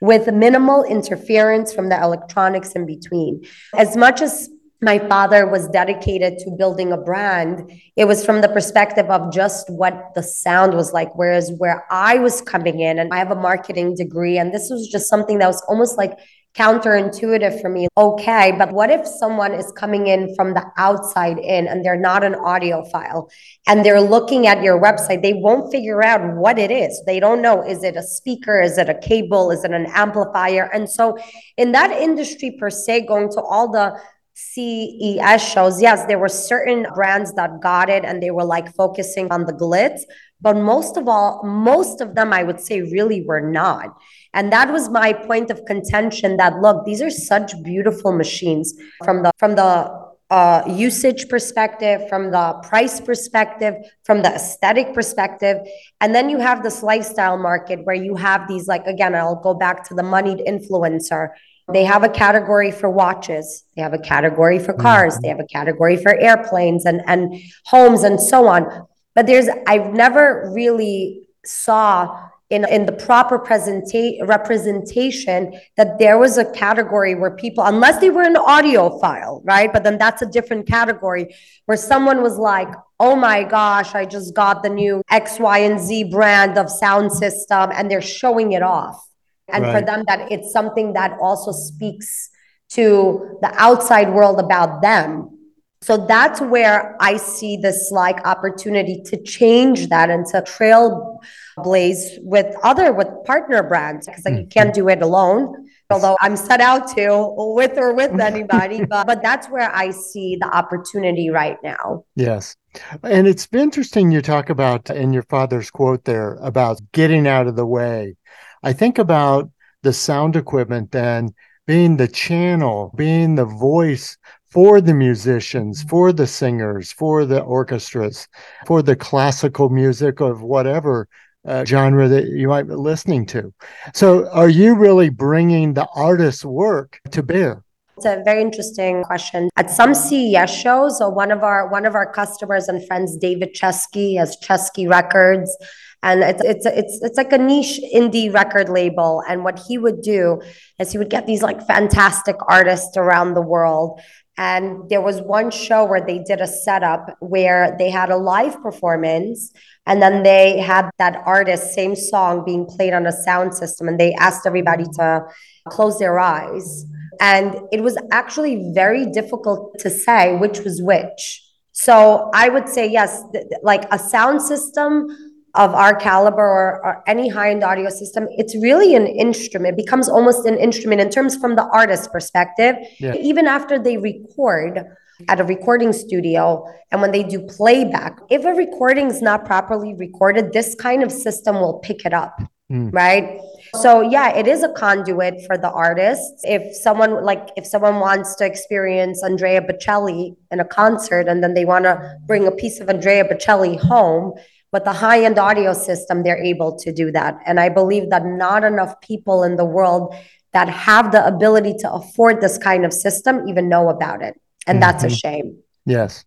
with 0.00 0.32
minimal 0.32 0.84
interference 0.84 1.72
from 1.72 1.88
the 1.88 2.00
electronics 2.00 2.72
in 2.72 2.86
between. 2.86 3.44
As 3.76 3.96
much 3.96 4.20
as 4.20 4.48
my 4.80 4.98
father 4.98 5.46
was 5.46 5.68
dedicated 5.68 6.38
to 6.38 6.50
building 6.50 6.90
a 6.90 6.96
brand 6.96 7.70
it 7.96 8.04
was 8.04 8.26
from 8.26 8.40
the 8.40 8.48
perspective 8.48 9.08
of 9.10 9.32
just 9.32 9.70
what 9.70 10.10
the 10.16 10.22
sound 10.22 10.74
was 10.74 10.92
like 10.92 11.08
whereas 11.14 11.52
where 11.58 11.84
i 11.88 12.18
was 12.18 12.42
coming 12.42 12.80
in 12.80 12.98
and 12.98 13.14
i 13.14 13.18
have 13.18 13.30
a 13.30 13.36
marketing 13.36 13.94
degree 13.94 14.36
and 14.36 14.52
this 14.52 14.68
was 14.70 14.88
just 14.88 15.08
something 15.08 15.38
that 15.38 15.46
was 15.46 15.62
almost 15.68 15.96
like 15.96 16.18
counterintuitive 16.54 17.60
for 17.60 17.68
me. 17.68 17.88
Okay 17.96 18.52
but 18.58 18.72
what 18.72 18.90
if 18.90 19.06
someone 19.06 19.52
is 19.52 19.72
coming 19.72 20.06
in 20.06 20.34
from 20.34 20.54
the 20.54 20.64
outside 20.76 21.38
in 21.38 21.66
and 21.66 21.84
they're 21.84 21.96
not 21.96 22.22
an 22.22 22.34
audiophile 22.34 23.30
and 23.66 23.84
they're 23.84 24.00
looking 24.00 24.46
at 24.46 24.62
your 24.62 24.80
website? 24.80 25.22
They 25.22 25.34
won't 25.34 25.72
figure 25.72 26.02
out 26.02 26.36
what 26.36 26.58
it 26.58 26.70
is. 26.70 27.02
They 27.06 27.20
don't 27.20 27.42
know 27.42 27.62
is 27.62 27.82
it 27.82 27.96
a 27.96 28.02
speaker? 28.02 28.60
Is 28.60 28.78
it 28.78 28.88
a 28.88 28.98
cable? 28.98 29.50
Is 29.50 29.64
it 29.64 29.72
an 29.72 29.86
amplifier? 29.86 30.70
And 30.72 30.88
so 30.88 31.18
in 31.56 31.72
that 31.72 31.90
industry 31.90 32.56
per 32.58 32.70
se 32.70 33.06
going 33.06 33.30
to 33.30 33.40
all 33.40 33.70
the 33.70 33.98
CES 34.34 35.42
shows, 35.42 35.80
yes, 35.80 36.06
there 36.06 36.18
were 36.18 36.28
certain 36.28 36.86
brands 36.94 37.34
that 37.34 37.60
got 37.60 37.88
it 37.88 38.04
and 38.04 38.22
they 38.22 38.30
were 38.30 38.44
like 38.44 38.74
focusing 38.74 39.30
on 39.30 39.44
the 39.44 39.52
glitz, 39.52 40.00
but 40.42 40.56
most 40.56 40.96
of 40.96 41.08
all, 41.08 41.42
most 41.44 42.00
of 42.00 42.14
them 42.14 42.32
I 42.32 42.42
would 42.42 42.60
say 42.60 42.82
really 42.82 43.22
were 43.22 43.40
not. 43.40 43.96
And 44.34 44.52
that 44.52 44.72
was 44.72 44.88
my 44.88 45.12
point 45.12 45.50
of 45.50 45.64
contention 45.64 46.36
that 46.38 46.60
look, 46.60 46.84
these 46.84 47.00
are 47.00 47.10
such 47.10 47.52
beautiful 47.62 48.12
machines 48.12 48.74
from 49.04 49.22
the 49.22 49.30
from 49.38 49.54
the 49.54 50.02
uh, 50.30 50.62
usage 50.66 51.28
perspective, 51.28 52.08
from 52.08 52.30
the 52.30 52.54
price 52.62 53.00
perspective, 53.00 53.74
from 54.02 54.22
the 54.22 54.34
aesthetic 54.34 54.94
perspective. 54.94 55.58
And 56.00 56.14
then 56.14 56.30
you 56.30 56.38
have 56.38 56.62
this 56.62 56.82
lifestyle 56.82 57.36
market 57.36 57.84
where 57.84 57.94
you 57.94 58.16
have 58.16 58.48
these, 58.48 58.66
like, 58.66 58.86
again, 58.86 59.14
I'll 59.14 59.36
go 59.36 59.52
back 59.52 59.86
to 59.88 59.94
the 59.94 60.02
moneyed 60.02 60.38
influencer 60.48 61.32
they 61.72 61.84
have 61.84 62.02
a 62.02 62.08
category 62.08 62.70
for 62.70 62.90
watches, 62.90 63.64
they 63.76 63.82
have 63.82 63.94
a 63.94 63.98
category 63.98 64.58
for 64.58 64.72
cars, 64.72 65.18
they 65.18 65.28
have 65.28 65.38
a 65.38 65.46
category 65.46 65.96
for 65.96 66.14
airplanes 66.18 66.84
and, 66.84 67.02
and 67.06 67.40
homes 67.66 68.02
and 68.02 68.20
so 68.20 68.48
on. 68.48 68.86
But 69.14 69.26
there's, 69.26 69.48
I've 69.66 69.92
never 69.92 70.50
really 70.54 71.28
saw 71.44 72.28
in, 72.50 72.68
in 72.68 72.84
the 72.84 72.92
proper 72.92 73.38
presenta- 73.38 74.26
representation 74.28 75.58
that 75.78 75.98
there 75.98 76.18
was 76.18 76.36
a 76.36 76.44
category 76.52 77.14
where 77.14 77.30
people, 77.30 77.64
unless 77.64 77.98
they 77.98 78.10
were 78.10 78.22
an 78.22 78.34
audiophile, 78.34 79.40
right? 79.44 79.72
But 79.72 79.84
then 79.84 79.96
that's 79.96 80.20
a 80.20 80.26
different 80.26 80.66
category 80.66 81.34
where 81.64 81.78
someone 81.78 82.22
was 82.22 82.36
like, 82.36 82.68
oh 83.00 83.16
my 83.16 83.42
gosh, 83.42 83.94
I 83.94 84.04
just 84.04 84.34
got 84.34 84.62
the 84.62 84.68
new 84.68 85.02
X, 85.10 85.38
Y, 85.40 85.58
and 85.58 85.80
Z 85.80 86.04
brand 86.04 86.58
of 86.58 86.70
sound 86.70 87.10
system, 87.10 87.70
and 87.72 87.90
they're 87.90 88.02
showing 88.02 88.52
it 88.52 88.62
off 88.62 89.02
and 89.48 89.64
right. 89.64 89.78
for 89.78 89.84
them 89.84 90.04
that 90.08 90.30
it's 90.30 90.52
something 90.52 90.92
that 90.92 91.16
also 91.20 91.52
speaks 91.52 92.30
to 92.70 93.38
the 93.42 93.52
outside 93.56 94.12
world 94.12 94.40
about 94.40 94.82
them 94.82 95.38
so 95.82 96.06
that's 96.06 96.40
where 96.40 96.96
i 97.00 97.16
see 97.16 97.56
this 97.56 97.90
like 97.90 98.24
opportunity 98.26 99.02
to 99.04 99.20
change 99.22 99.88
that 99.88 100.08
and 100.10 100.24
to 100.26 100.40
trailblaze 100.42 102.18
with 102.22 102.54
other 102.62 102.92
with 102.92 103.08
partner 103.24 103.62
brands 103.62 104.06
because 104.06 104.24
like, 104.24 104.34
mm-hmm. 104.34 104.42
you 104.42 104.46
can't 104.46 104.74
do 104.74 104.88
it 104.88 105.02
alone. 105.02 105.68
Although 105.90 106.16
i'm 106.22 106.36
set 106.36 106.60
out 106.60 106.88
to 106.96 107.34
with 107.36 107.76
or 107.76 107.92
with 107.92 108.18
anybody 108.32 108.84
but, 108.86 109.06
but 109.06 109.22
that's 109.22 109.48
where 109.48 109.70
i 109.74 109.90
see 109.90 110.36
the 110.40 110.46
opportunity 110.46 111.28
right 111.28 111.58
now. 111.62 112.04
Yes. 112.16 112.56
And 113.02 113.26
it's 113.26 113.46
interesting 113.52 114.10
you 114.10 114.22
talk 114.22 114.48
about 114.48 114.88
in 114.88 115.12
your 115.12 115.24
father's 115.24 115.70
quote 115.70 116.04
there 116.04 116.34
about 116.36 116.80
getting 116.92 117.26
out 117.26 117.46
of 117.46 117.56
the 117.56 117.66
way. 117.66 118.16
I 118.62 118.72
think 118.72 118.98
about 118.98 119.50
the 119.82 119.92
sound 119.92 120.36
equipment 120.36 120.92
then 120.92 121.34
being 121.66 121.96
the 121.96 122.08
channel, 122.08 122.92
being 122.96 123.34
the 123.34 123.44
voice 123.44 124.16
for 124.52 124.82
the 124.82 124.92
musicians, 124.92 125.82
for 125.82 126.12
the 126.12 126.26
singers, 126.26 126.92
for 126.92 127.24
the 127.24 127.40
orchestras, 127.40 128.28
for 128.66 128.82
the 128.82 128.94
classical 128.94 129.70
music 129.70 130.20
of 130.20 130.42
whatever 130.42 131.08
uh, 131.46 131.64
genre 131.64 132.06
that 132.06 132.26
you 132.26 132.48
might 132.48 132.64
be 132.64 132.74
listening 132.74 133.24
to. 133.24 133.52
So, 133.94 134.28
are 134.28 134.50
you 134.50 134.74
really 134.74 135.08
bringing 135.08 135.72
the 135.72 135.88
artist's 135.94 136.44
work 136.44 137.00
to 137.12 137.22
bear? 137.22 137.64
It's 137.96 138.06
a 138.06 138.22
very 138.24 138.42
interesting 138.42 139.02
question. 139.04 139.48
At 139.56 139.70
some 139.70 139.94
CES 139.94 140.54
shows, 140.54 140.98
so 140.98 141.08
one 141.08 141.30
of 141.30 141.42
our 141.42 141.68
one 141.68 141.86
of 141.86 141.94
our 141.94 142.10
customers 142.12 142.68
and 142.68 142.86
friends, 142.86 143.16
David 143.16 143.54
Chesky, 143.54 144.18
has 144.18 144.36
Chesky 144.36 144.88
Records, 144.88 145.56
and 146.02 146.22
it's 146.22 146.42
it's 146.42 146.66
it's 146.66 147.00
it's 147.02 147.16
like 147.16 147.32
a 147.32 147.38
niche 147.38 147.80
indie 147.94 148.32
record 148.32 148.68
label 148.68 149.22
and 149.28 149.44
what 149.44 149.60
he 149.68 149.78
would 149.78 150.02
do 150.02 150.40
is 150.78 150.90
he 150.90 150.98
would 150.98 151.10
get 151.10 151.26
these 151.26 151.42
like 151.42 151.64
fantastic 151.66 152.36
artists 152.48 152.96
around 152.96 153.34
the 153.34 153.42
world 153.42 154.00
and 154.38 154.88
there 154.88 155.00
was 155.00 155.20
one 155.20 155.50
show 155.50 155.84
where 155.84 156.00
they 156.00 156.18
did 156.18 156.40
a 156.40 156.46
setup 156.46 157.16
where 157.20 157.76
they 157.78 157.90
had 157.90 158.10
a 158.10 158.16
live 158.16 158.60
performance 158.62 159.52
and 159.86 160.00
then 160.00 160.22
they 160.22 160.58
had 160.58 160.90
that 160.98 161.22
artist 161.26 161.74
same 161.74 161.94
song 161.94 162.44
being 162.44 162.64
played 162.64 162.94
on 162.94 163.06
a 163.06 163.12
sound 163.12 163.54
system 163.54 163.88
and 163.88 164.00
they 164.00 164.14
asked 164.14 164.46
everybody 164.46 164.84
to 164.84 165.22
close 165.68 165.98
their 165.98 166.18
eyes. 166.18 166.84
And 167.20 167.56
it 167.72 167.82
was 167.82 167.98
actually 168.10 168.72
very 168.74 169.06
difficult 169.06 169.78
to 169.80 169.90
say 169.90 170.36
which 170.36 170.60
was 170.60 170.80
which. 170.82 171.42
So 171.72 172.30
i 172.34 172.48
would 172.48 172.68
say 172.68 172.86
yes 172.88 173.22
th- 173.32 173.44
like 173.62 173.84
a 173.90 173.98
sound 173.98 174.42
system 174.42 175.08
of 175.54 175.74
our 175.74 175.94
caliber 175.94 176.42
or, 176.42 176.84
or 176.84 177.02
any 177.06 177.28
high-end 177.28 177.62
audio 177.62 177.90
system, 177.90 178.26
it's 178.30 178.54
really 178.56 178.94
an 178.94 179.06
instrument. 179.06 179.74
It 179.74 179.84
becomes 179.84 180.08
almost 180.08 180.46
an 180.46 180.56
instrument 180.56 181.00
in 181.00 181.10
terms 181.10 181.36
from 181.36 181.56
the 181.56 181.64
artist 181.64 182.10
perspective. 182.10 182.76
Yeah. 182.98 183.14
Even 183.16 183.46
after 183.46 183.78
they 183.78 183.98
record 183.98 184.84
at 185.28 185.40
a 185.40 185.44
recording 185.44 185.92
studio 185.92 186.64
and 186.90 187.00
when 187.02 187.12
they 187.12 187.22
do 187.22 187.40
playback, 187.46 188.18
if 188.30 188.44
a 188.44 188.54
recording 188.54 189.08
is 189.08 189.20
not 189.20 189.44
properly 189.44 189.94
recorded, 189.94 190.52
this 190.52 190.74
kind 190.74 191.02
of 191.02 191.12
system 191.12 191.56
will 191.56 191.78
pick 191.80 192.06
it 192.06 192.14
up, 192.14 192.40
Mm. 192.70 192.90
right? 192.94 193.38
So 193.82 194.00
yeah, 194.00 194.34
it 194.34 194.46
is 194.48 194.62
a 194.62 194.72
conduit 194.72 195.44
for 195.46 195.58
the 195.58 195.70
artists. 195.70 196.40
If 196.44 196.74
someone 196.74 197.22
like 197.22 197.50
if 197.56 197.66
someone 197.66 198.00
wants 198.00 198.34
to 198.36 198.46
experience 198.46 199.22
Andrea 199.22 199.60
Bocelli 199.60 200.36
in 200.50 200.60
a 200.60 200.64
concert 200.64 201.28
and 201.28 201.42
then 201.42 201.52
they 201.52 201.66
want 201.66 201.84
to 201.84 202.16
bring 202.26 202.46
a 202.46 202.50
piece 202.50 202.80
of 202.80 202.88
Andrea 202.88 203.24
Bocelli 203.24 203.78
home, 203.78 204.32
with 204.72 204.84
the 204.84 204.92
high-end 204.92 205.38
audio 205.38 205.72
system, 205.72 206.22
they're 206.22 206.42
able 206.42 206.76
to 206.78 206.92
do 206.92 207.12
that. 207.12 207.38
And 207.46 207.60
I 207.60 207.68
believe 207.68 208.10
that 208.10 208.24
not 208.24 208.64
enough 208.64 209.00
people 209.00 209.44
in 209.44 209.56
the 209.56 209.64
world 209.64 210.14
that 210.52 210.68
have 210.68 211.12
the 211.12 211.26
ability 211.26 211.74
to 211.80 211.92
afford 211.92 212.40
this 212.40 212.58
kind 212.58 212.84
of 212.84 212.92
system 212.92 213.46
even 213.48 213.68
know 213.68 213.88
about 213.88 214.22
it. 214.22 214.40
And 214.66 214.82
that's 214.82 215.04
a 215.04 215.08
Mhm. 215.08 215.20
shame. 215.20 215.56
Yes. 215.84 216.24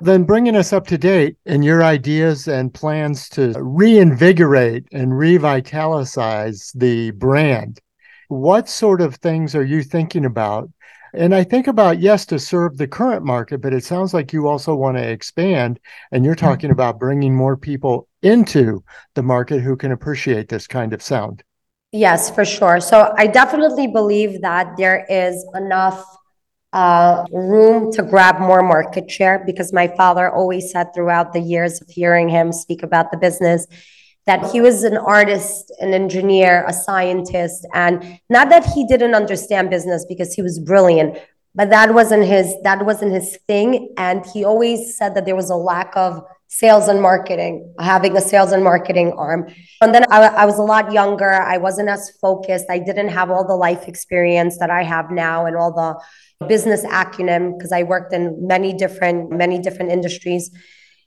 Then 0.00 0.24
bringing 0.24 0.56
us 0.56 0.72
up 0.72 0.86
to 0.88 0.98
date 0.98 1.36
in 1.46 1.62
your 1.62 1.82
ideas 1.82 2.48
and 2.48 2.74
plans 2.74 3.28
to 3.30 3.52
reinvigorate 3.56 4.84
and 4.92 5.16
revitalize 5.16 6.72
the 6.74 7.10
brand, 7.12 7.80
what 8.28 8.68
sort 8.68 9.00
of 9.00 9.16
things 9.16 9.54
are 9.54 9.64
you 9.64 9.82
thinking 9.82 10.24
about? 10.24 10.70
And 11.16 11.34
I 11.34 11.44
think 11.44 11.68
about, 11.68 12.00
yes, 12.00 12.26
to 12.26 12.38
serve 12.38 12.76
the 12.76 12.88
current 12.88 13.24
market, 13.24 13.60
but 13.60 13.72
it 13.72 13.84
sounds 13.84 14.12
like 14.12 14.32
you 14.32 14.48
also 14.48 14.74
want 14.74 14.96
to 14.96 15.08
expand 15.08 15.78
and 16.10 16.24
you're 16.24 16.34
talking 16.34 16.70
about 16.70 16.98
bringing 16.98 17.34
more 17.34 17.56
people 17.56 18.08
into 18.22 18.82
the 19.14 19.22
market 19.22 19.60
who 19.60 19.76
can 19.76 19.92
appreciate 19.92 20.48
this 20.48 20.66
kind 20.66 20.92
of 20.92 21.00
sound. 21.02 21.44
Yes, 21.92 22.30
for 22.30 22.44
sure. 22.44 22.80
So 22.80 23.14
I 23.16 23.28
definitely 23.28 23.86
believe 23.86 24.40
that 24.40 24.76
there 24.76 25.06
is 25.08 25.46
enough 25.54 26.04
uh, 26.72 27.24
room 27.30 27.92
to 27.92 28.02
grab 28.02 28.40
more 28.40 28.62
market 28.62 29.08
share 29.08 29.44
because 29.46 29.72
my 29.72 29.86
father 29.86 30.28
always 30.28 30.72
said 30.72 30.92
throughout 30.92 31.32
the 31.32 31.40
years 31.40 31.80
of 31.80 31.88
hearing 31.88 32.28
him 32.28 32.52
speak 32.52 32.82
about 32.82 33.12
the 33.12 33.16
business 33.16 33.68
that 34.26 34.50
he 34.50 34.60
was 34.60 34.84
an 34.84 34.96
artist, 34.96 35.70
an 35.80 35.92
engineer, 35.92 36.64
a 36.66 36.72
scientist, 36.72 37.66
and 37.74 38.18
not 38.30 38.48
that 38.48 38.64
he 38.64 38.86
didn't 38.86 39.14
understand 39.14 39.70
business 39.70 40.06
because 40.08 40.32
he 40.32 40.42
was 40.42 40.58
brilliant, 40.58 41.18
but 41.54 41.70
that 41.70 41.92
wasn't 41.92 42.24
his 42.24 42.54
that 42.62 42.84
wasn't 42.84 43.12
his 43.12 43.38
thing. 43.46 43.92
And 43.96 44.24
he 44.26 44.44
always 44.44 44.96
said 44.96 45.14
that 45.14 45.24
there 45.26 45.36
was 45.36 45.50
a 45.50 45.56
lack 45.56 45.96
of 45.96 46.22
sales 46.48 46.88
and 46.88 47.02
marketing, 47.02 47.74
having 47.80 48.16
a 48.16 48.20
sales 48.20 48.52
and 48.52 48.62
marketing 48.62 49.12
arm. 49.18 49.52
And 49.80 49.94
then 49.94 50.04
I, 50.10 50.22
I 50.26 50.44
was 50.46 50.56
a 50.56 50.62
lot 50.62 50.92
younger. 50.92 51.30
I 51.30 51.58
wasn't 51.58 51.88
as 51.88 52.10
focused. 52.20 52.66
I 52.70 52.78
didn't 52.78 53.08
have 53.08 53.30
all 53.30 53.46
the 53.46 53.56
life 53.56 53.88
experience 53.88 54.58
that 54.58 54.70
I 54.70 54.84
have 54.84 55.10
now 55.10 55.46
and 55.46 55.56
all 55.56 55.72
the 55.72 56.46
business 56.46 56.84
acumen 56.84 57.56
because 57.56 57.72
I 57.72 57.82
worked 57.82 58.12
in 58.12 58.46
many 58.46 58.72
different 58.72 59.30
many 59.30 59.58
different 59.58 59.92
industries. 59.92 60.50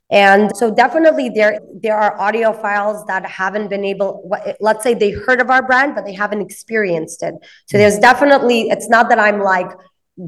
And 0.09 0.55
so 0.55 0.73
definitely 0.73 1.29
there 1.29 1.59
there 1.81 1.97
are 1.97 2.17
audiophiles 2.17 3.05
that 3.07 3.25
haven't 3.25 3.69
been 3.69 3.83
able 3.83 4.31
let's 4.61 4.81
say 4.81 4.93
they 4.93 5.11
heard 5.11 5.41
of 5.41 5.49
our 5.49 5.61
brand 5.61 5.95
but 5.95 6.05
they 6.05 6.13
haven't 6.13 6.41
experienced 6.41 7.23
it. 7.23 7.33
So 7.65 7.75
mm-hmm. 7.75 7.77
there's 7.79 7.99
definitely 7.99 8.69
it's 8.69 8.89
not 8.89 9.09
that 9.09 9.19
I'm 9.19 9.39
like 9.41 9.69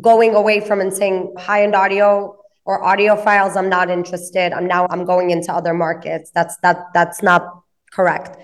going 0.01 0.35
away 0.35 0.59
from 0.59 0.81
and 0.81 0.93
saying 0.93 1.33
high-end 1.37 1.75
audio 1.75 2.35
or 2.65 2.83
audiophiles 2.83 3.55
I'm 3.55 3.69
not 3.69 3.89
interested. 3.89 4.51
I'm 4.51 4.67
now 4.67 4.85
I'm 4.89 5.05
going 5.05 5.29
into 5.29 5.53
other 5.53 5.73
markets. 5.73 6.29
That's 6.35 6.57
that 6.57 6.87
that's 6.93 7.23
not 7.23 7.63
correct. 7.91 8.37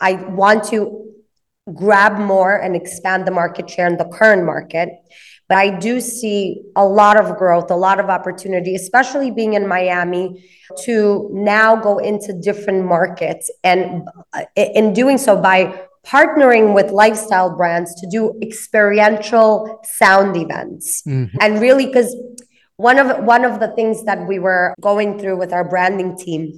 I 0.00 0.12
want 0.12 0.64
to 0.64 1.06
grab 1.74 2.18
more 2.18 2.56
and 2.56 2.76
expand 2.76 3.26
the 3.26 3.32
market 3.32 3.68
share 3.68 3.88
in 3.88 3.96
the 3.96 4.04
current 4.04 4.44
market. 4.44 4.90
But 5.48 5.58
I 5.58 5.70
do 5.70 6.00
see 6.00 6.62
a 6.74 6.84
lot 6.84 7.16
of 7.18 7.36
growth, 7.36 7.70
a 7.70 7.76
lot 7.76 8.00
of 8.00 8.06
opportunity, 8.10 8.74
especially 8.74 9.30
being 9.30 9.54
in 9.54 9.68
Miami, 9.68 10.44
to 10.84 11.30
now 11.32 11.76
go 11.76 11.98
into 11.98 12.32
different 12.32 12.84
markets. 12.84 13.50
And 13.62 14.02
uh, 14.32 14.44
in 14.56 14.92
doing 14.92 15.18
so, 15.18 15.40
by 15.40 15.86
partnering 16.04 16.74
with 16.74 16.90
lifestyle 16.90 17.56
brands 17.56 17.94
to 18.00 18.08
do 18.08 18.38
experiential 18.42 19.80
sound 19.84 20.36
events. 20.36 21.02
Mhm. 21.06 21.30
And 21.40 21.60
really, 21.60 21.86
because 21.86 22.14
one 22.76 22.98
of 22.98 23.24
one 23.24 23.44
of 23.44 23.60
the 23.60 23.68
things 23.68 24.04
that 24.04 24.26
we 24.26 24.38
were 24.38 24.74
going 24.80 25.18
through 25.18 25.36
with 25.36 25.52
our 25.52 25.64
branding 25.64 26.16
team, 26.16 26.52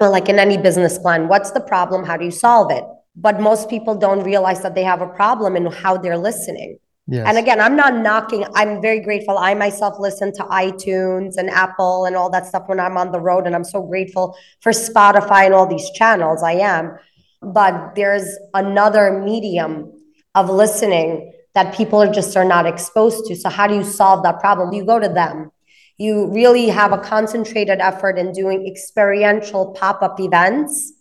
well, 0.00 0.10
like 0.10 0.28
in 0.28 0.38
any 0.38 0.56
business 0.56 0.98
plan, 0.98 1.28
what's 1.28 1.50
the 1.52 1.60
problem? 1.60 2.04
How 2.04 2.16
do 2.16 2.24
you 2.24 2.30
solve 2.30 2.70
it? 2.70 2.84
But 3.16 3.40
most 3.40 3.68
people 3.68 3.94
don't 3.94 4.22
realize 4.22 4.60
that 4.62 4.74
they 4.74 4.84
have 4.84 5.00
a 5.00 5.06
problem 5.06 5.56
and 5.56 5.72
how 5.72 5.96
they're 5.96 6.18
listening. 6.18 6.78
Yes. 7.08 7.26
And 7.28 7.38
again, 7.38 7.60
I'm 7.60 7.76
not 7.76 7.96
knocking. 7.96 8.44
I'm 8.54 8.82
very 8.82 9.00
grateful. 9.00 9.38
I 9.38 9.54
myself 9.54 9.94
listen 10.00 10.32
to 10.34 10.42
iTunes 10.44 11.36
and 11.36 11.48
Apple 11.48 12.04
and 12.04 12.16
all 12.16 12.30
that 12.30 12.46
stuff 12.46 12.64
when 12.66 12.80
I'm 12.80 12.96
on 12.96 13.12
the 13.12 13.20
road. 13.20 13.46
And 13.46 13.54
I'm 13.54 13.64
so 13.64 13.80
grateful 13.80 14.36
for 14.60 14.72
Spotify 14.72 15.44
and 15.44 15.54
all 15.54 15.68
these 15.68 15.88
channels. 15.90 16.42
I 16.42 16.54
am. 16.54 16.98
But 17.42 17.94
there's 17.94 18.28
another 18.54 19.22
medium 19.22 19.92
of 20.34 20.50
listening 20.50 21.32
that 21.54 21.74
people 21.74 22.02
are 22.02 22.12
just 22.12 22.36
are 22.36 22.44
not 22.44 22.66
exposed 22.66 23.26
to. 23.26 23.36
So 23.36 23.50
how 23.50 23.68
do 23.68 23.74
you 23.74 23.84
solve 23.84 24.24
that 24.24 24.40
problem? 24.40 24.72
You 24.72 24.84
go 24.84 24.98
to 24.98 25.08
them. 25.08 25.52
You 25.98 26.30
really 26.32 26.68
have 26.68 26.92
a 26.92 26.98
concentrated 26.98 27.78
effort 27.78 28.18
in 28.18 28.32
doing 28.32 28.66
experiential 28.66 29.72
pop-up 29.72 30.18
events, 30.20 30.92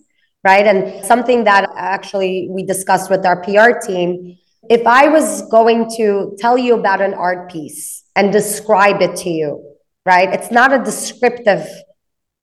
right? 0.44 0.66
And 0.66 1.04
something 1.04 1.44
that 1.46 1.70
actually 1.76 2.48
we 2.50 2.64
discussed 2.64 3.10
with 3.10 3.26
our 3.26 3.42
PR 3.42 3.86
team 3.86 4.38
if 4.70 4.86
I 4.86 5.08
was 5.08 5.44
going 5.50 5.90
to 5.98 6.36
tell 6.40 6.58
you 6.58 6.76
about 6.76 7.02
an 7.02 7.14
art 7.14 7.52
piece 7.52 8.04
and 8.16 8.32
describe 8.32 9.02
it 9.02 9.16
to 9.18 9.30
you, 9.30 9.76
right? 10.06 10.34
It's 10.34 10.52
not 10.52 10.74
a 10.74 10.84
descriptive 10.84 11.68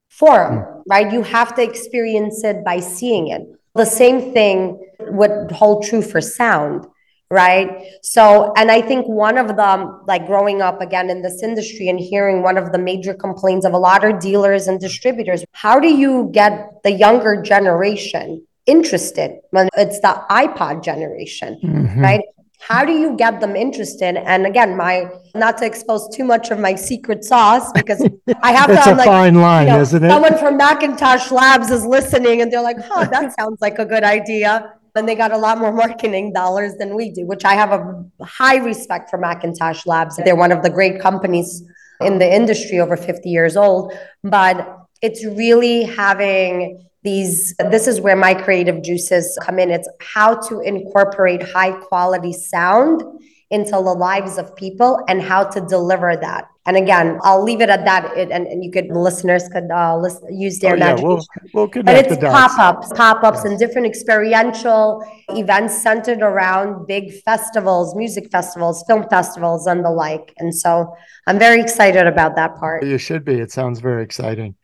form, 0.08 0.58
hmm. 0.58 0.80
right? 0.88 1.12
You 1.12 1.22
have 1.22 1.54
to 1.56 1.62
experience 1.62 2.44
it 2.44 2.64
by 2.64 2.80
seeing 2.80 3.28
it. 3.28 3.42
The 3.74 3.86
same 3.86 4.32
thing 4.32 4.78
would 5.00 5.50
hold 5.50 5.84
true 5.84 6.02
for 6.02 6.20
sound, 6.20 6.86
right? 7.30 7.86
So, 8.02 8.52
and 8.56 8.70
I 8.70 8.82
think 8.82 9.08
one 9.08 9.38
of 9.38 9.56
them, 9.56 10.02
like 10.06 10.26
growing 10.26 10.60
up 10.60 10.82
again 10.82 11.08
in 11.08 11.22
this 11.22 11.42
industry 11.42 11.88
and 11.88 11.98
hearing 11.98 12.42
one 12.42 12.58
of 12.58 12.72
the 12.72 12.78
major 12.78 13.14
complaints 13.14 13.64
of 13.64 13.72
a 13.72 13.78
lot 13.78 14.04
of 14.04 14.20
dealers 14.20 14.66
and 14.68 14.78
distributors, 14.78 15.42
how 15.52 15.80
do 15.80 15.88
you 15.88 16.28
get 16.32 16.82
the 16.84 16.92
younger 16.92 17.40
generation 17.40 18.46
interested 18.66 19.38
when 19.50 19.68
it's 19.76 20.00
the 20.00 20.14
iPod 20.30 20.82
generation, 20.82 21.58
Mhm. 21.64 22.00
right? 22.02 22.20
How 22.68 22.84
do 22.84 22.92
you 22.92 23.16
get 23.16 23.40
them 23.40 23.56
interested? 23.56 24.16
And 24.16 24.46
again, 24.46 24.76
my 24.76 25.08
not 25.34 25.58
to 25.58 25.66
expose 25.66 26.08
too 26.14 26.22
much 26.24 26.52
of 26.52 26.60
my 26.60 26.76
secret 26.76 27.24
sauce 27.24 27.72
because 27.72 28.00
I 28.42 28.52
have 28.52 28.66
to 28.76 28.78
a 28.78 28.92
I'm 28.92 28.96
like, 28.98 29.06
fine 29.06 29.34
line, 29.34 29.66
you 29.66 29.72
know, 29.72 29.80
isn't 29.80 30.04
it? 30.04 30.08
someone 30.08 30.38
from 30.38 30.58
McIntosh 30.58 31.32
Labs 31.32 31.70
is 31.72 31.84
listening 31.84 32.40
and 32.40 32.52
they're 32.52 32.62
like, 32.62 32.78
huh, 32.80 33.04
that 33.06 33.34
sounds 33.38 33.60
like 33.60 33.78
a 33.80 33.84
good 33.84 34.04
idea. 34.04 34.72
And 34.94 35.08
they 35.08 35.16
got 35.16 35.32
a 35.32 35.38
lot 35.38 35.58
more 35.58 35.72
marketing 35.84 36.32
dollars 36.32 36.74
than 36.78 36.94
we 36.94 37.10
do, 37.10 37.26
which 37.26 37.44
I 37.44 37.54
have 37.54 37.72
a 37.72 38.04
high 38.24 38.58
respect 38.58 39.10
for 39.10 39.18
McIntosh 39.18 39.84
Labs. 39.86 40.16
They're 40.24 40.36
one 40.36 40.52
of 40.52 40.62
the 40.62 40.70
great 40.70 41.00
companies 41.00 41.64
in 42.00 42.18
the 42.18 42.32
industry 42.32 42.78
over 42.78 42.96
50 42.96 43.28
years 43.28 43.56
old. 43.56 43.92
But 44.22 44.81
it's 45.02 45.24
really 45.24 45.82
having 45.82 46.82
these 47.04 47.54
this 47.70 47.88
is 47.88 48.00
where 48.00 48.14
my 48.16 48.32
creative 48.32 48.82
juices 48.82 49.36
come 49.42 49.58
in. 49.58 49.70
It's 49.70 49.88
how 50.00 50.36
to 50.48 50.60
incorporate 50.60 51.42
high 51.42 51.72
quality 51.72 52.32
sound 52.32 53.02
into 53.50 53.72
the 53.72 53.80
lives 53.80 54.38
of 54.38 54.54
people 54.56 55.04
and 55.08 55.20
how 55.20 55.44
to 55.44 55.60
deliver 55.66 56.16
that. 56.16 56.44
And 56.64 56.76
again 56.76 57.18
i'll 57.24 57.42
leave 57.42 57.60
it 57.60 57.68
at 57.68 57.84
that. 57.84 58.16
It, 58.16 58.30
and, 58.30 58.46
and 58.46 58.62
you 58.64 58.70
could 58.70 58.86
listeners 59.08 59.48
could 59.48 59.68
uh, 59.68 59.96
listen, 59.98 60.40
use 60.40 60.60
their 60.60 60.74
Oh, 60.74 60.76
yeah, 60.76 60.92
imagination 60.92 61.28
we'll, 61.52 61.66
we'll 61.74 61.82
but 61.82 61.96
it's 61.96 62.16
pop-ups 62.18 62.92
pop-ups 62.94 63.38
Yes. 63.38 63.44
and 63.46 63.58
different 63.58 63.86
experiential 63.88 65.04
events 65.30 65.82
centered 65.82 66.22
around 66.22 66.86
big 66.86 67.12
festivals 67.24 67.96
music 67.96 68.30
festivals 68.30 68.84
film 68.86 69.04
festivals 69.10 69.66
and 69.66 69.84
the 69.84 69.90
like. 69.90 70.32
And 70.38 70.54
so 70.54 70.94
i'm 71.26 71.38
very 71.46 71.60
excited 71.60 72.06
about 72.06 72.36
that 72.36 72.54
part. 72.60 72.84
You 72.86 72.98
should 72.98 73.24
be. 73.24 73.40
It 73.40 73.50
sounds 73.50 73.80
very 73.80 74.04
exciting. 74.04 74.54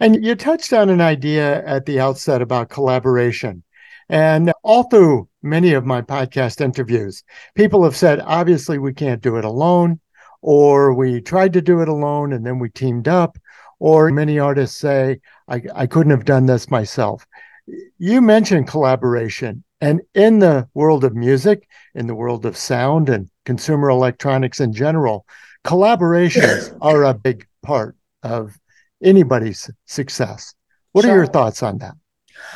And 0.00 0.24
you 0.24 0.34
touched 0.34 0.72
on 0.72 0.88
an 0.88 1.00
idea 1.00 1.64
at 1.64 1.86
the 1.86 2.00
outset 2.00 2.42
about 2.42 2.68
collaboration. 2.68 3.62
And 4.08 4.52
all 4.62 4.84
through 4.84 5.28
many 5.42 5.74
of 5.74 5.84
my 5.84 6.02
podcast 6.02 6.60
interviews, 6.60 7.22
people 7.54 7.84
have 7.84 7.96
said, 7.96 8.20
obviously, 8.20 8.78
we 8.78 8.94
can't 8.94 9.22
do 9.22 9.36
it 9.36 9.44
alone, 9.44 10.00
or 10.40 10.94
we 10.94 11.20
tried 11.20 11.52
to 11.54 11.62
do 11.62 11.80
it 11.80 11.88
alone 11.88 12.32
and 12.32 12.44
then 12.44 12.58
we 12.58 12.70
teamed 12.70 13.08
up, 13.08 13.38
or 13.78 14.10
many 14.10 14.38
artists 14.38 14.78
say, 14.78 15.20
I, 15.46 15.62
I 15.74 15.86
couldn't 15.86 16.10
have 16.10 16.24
done 16.24 16.46
this 16.46 16.70
myself. 16.70 17.26
You 17.98 18.20
mentioned 18.20 18.68
collaboration. 18.68 19.64
And 19.80 20.00
in 20.14 20.38
the 20.40 20.68
world 20.74 21.04
of 21.04 21.14
music, 21.14 21.68
in 21.94 22.06
the 22.06 22.14
world 22.14 22.44
of 22.46 22.56
sound 22.56 23.08
and 23.08 23.28
consumer 23.44 23.90
electronics 23.90 24.58
in 24.58 24.72
general, 24.72 25.26
collaborations 25.64 26.76
are 26.80 27.04
a 27.04 27.14
big 27.14 27.46
part 27.62 27.96
of 28.22 28.58
anybody's 29.02 29.70
success. 29.86 30.54
What 30.92 31.04
are 31.04 31.14
your 31.14 31.26
thoughts 31.26 31.62
on 31.62 31.78
that? 31.78 31.94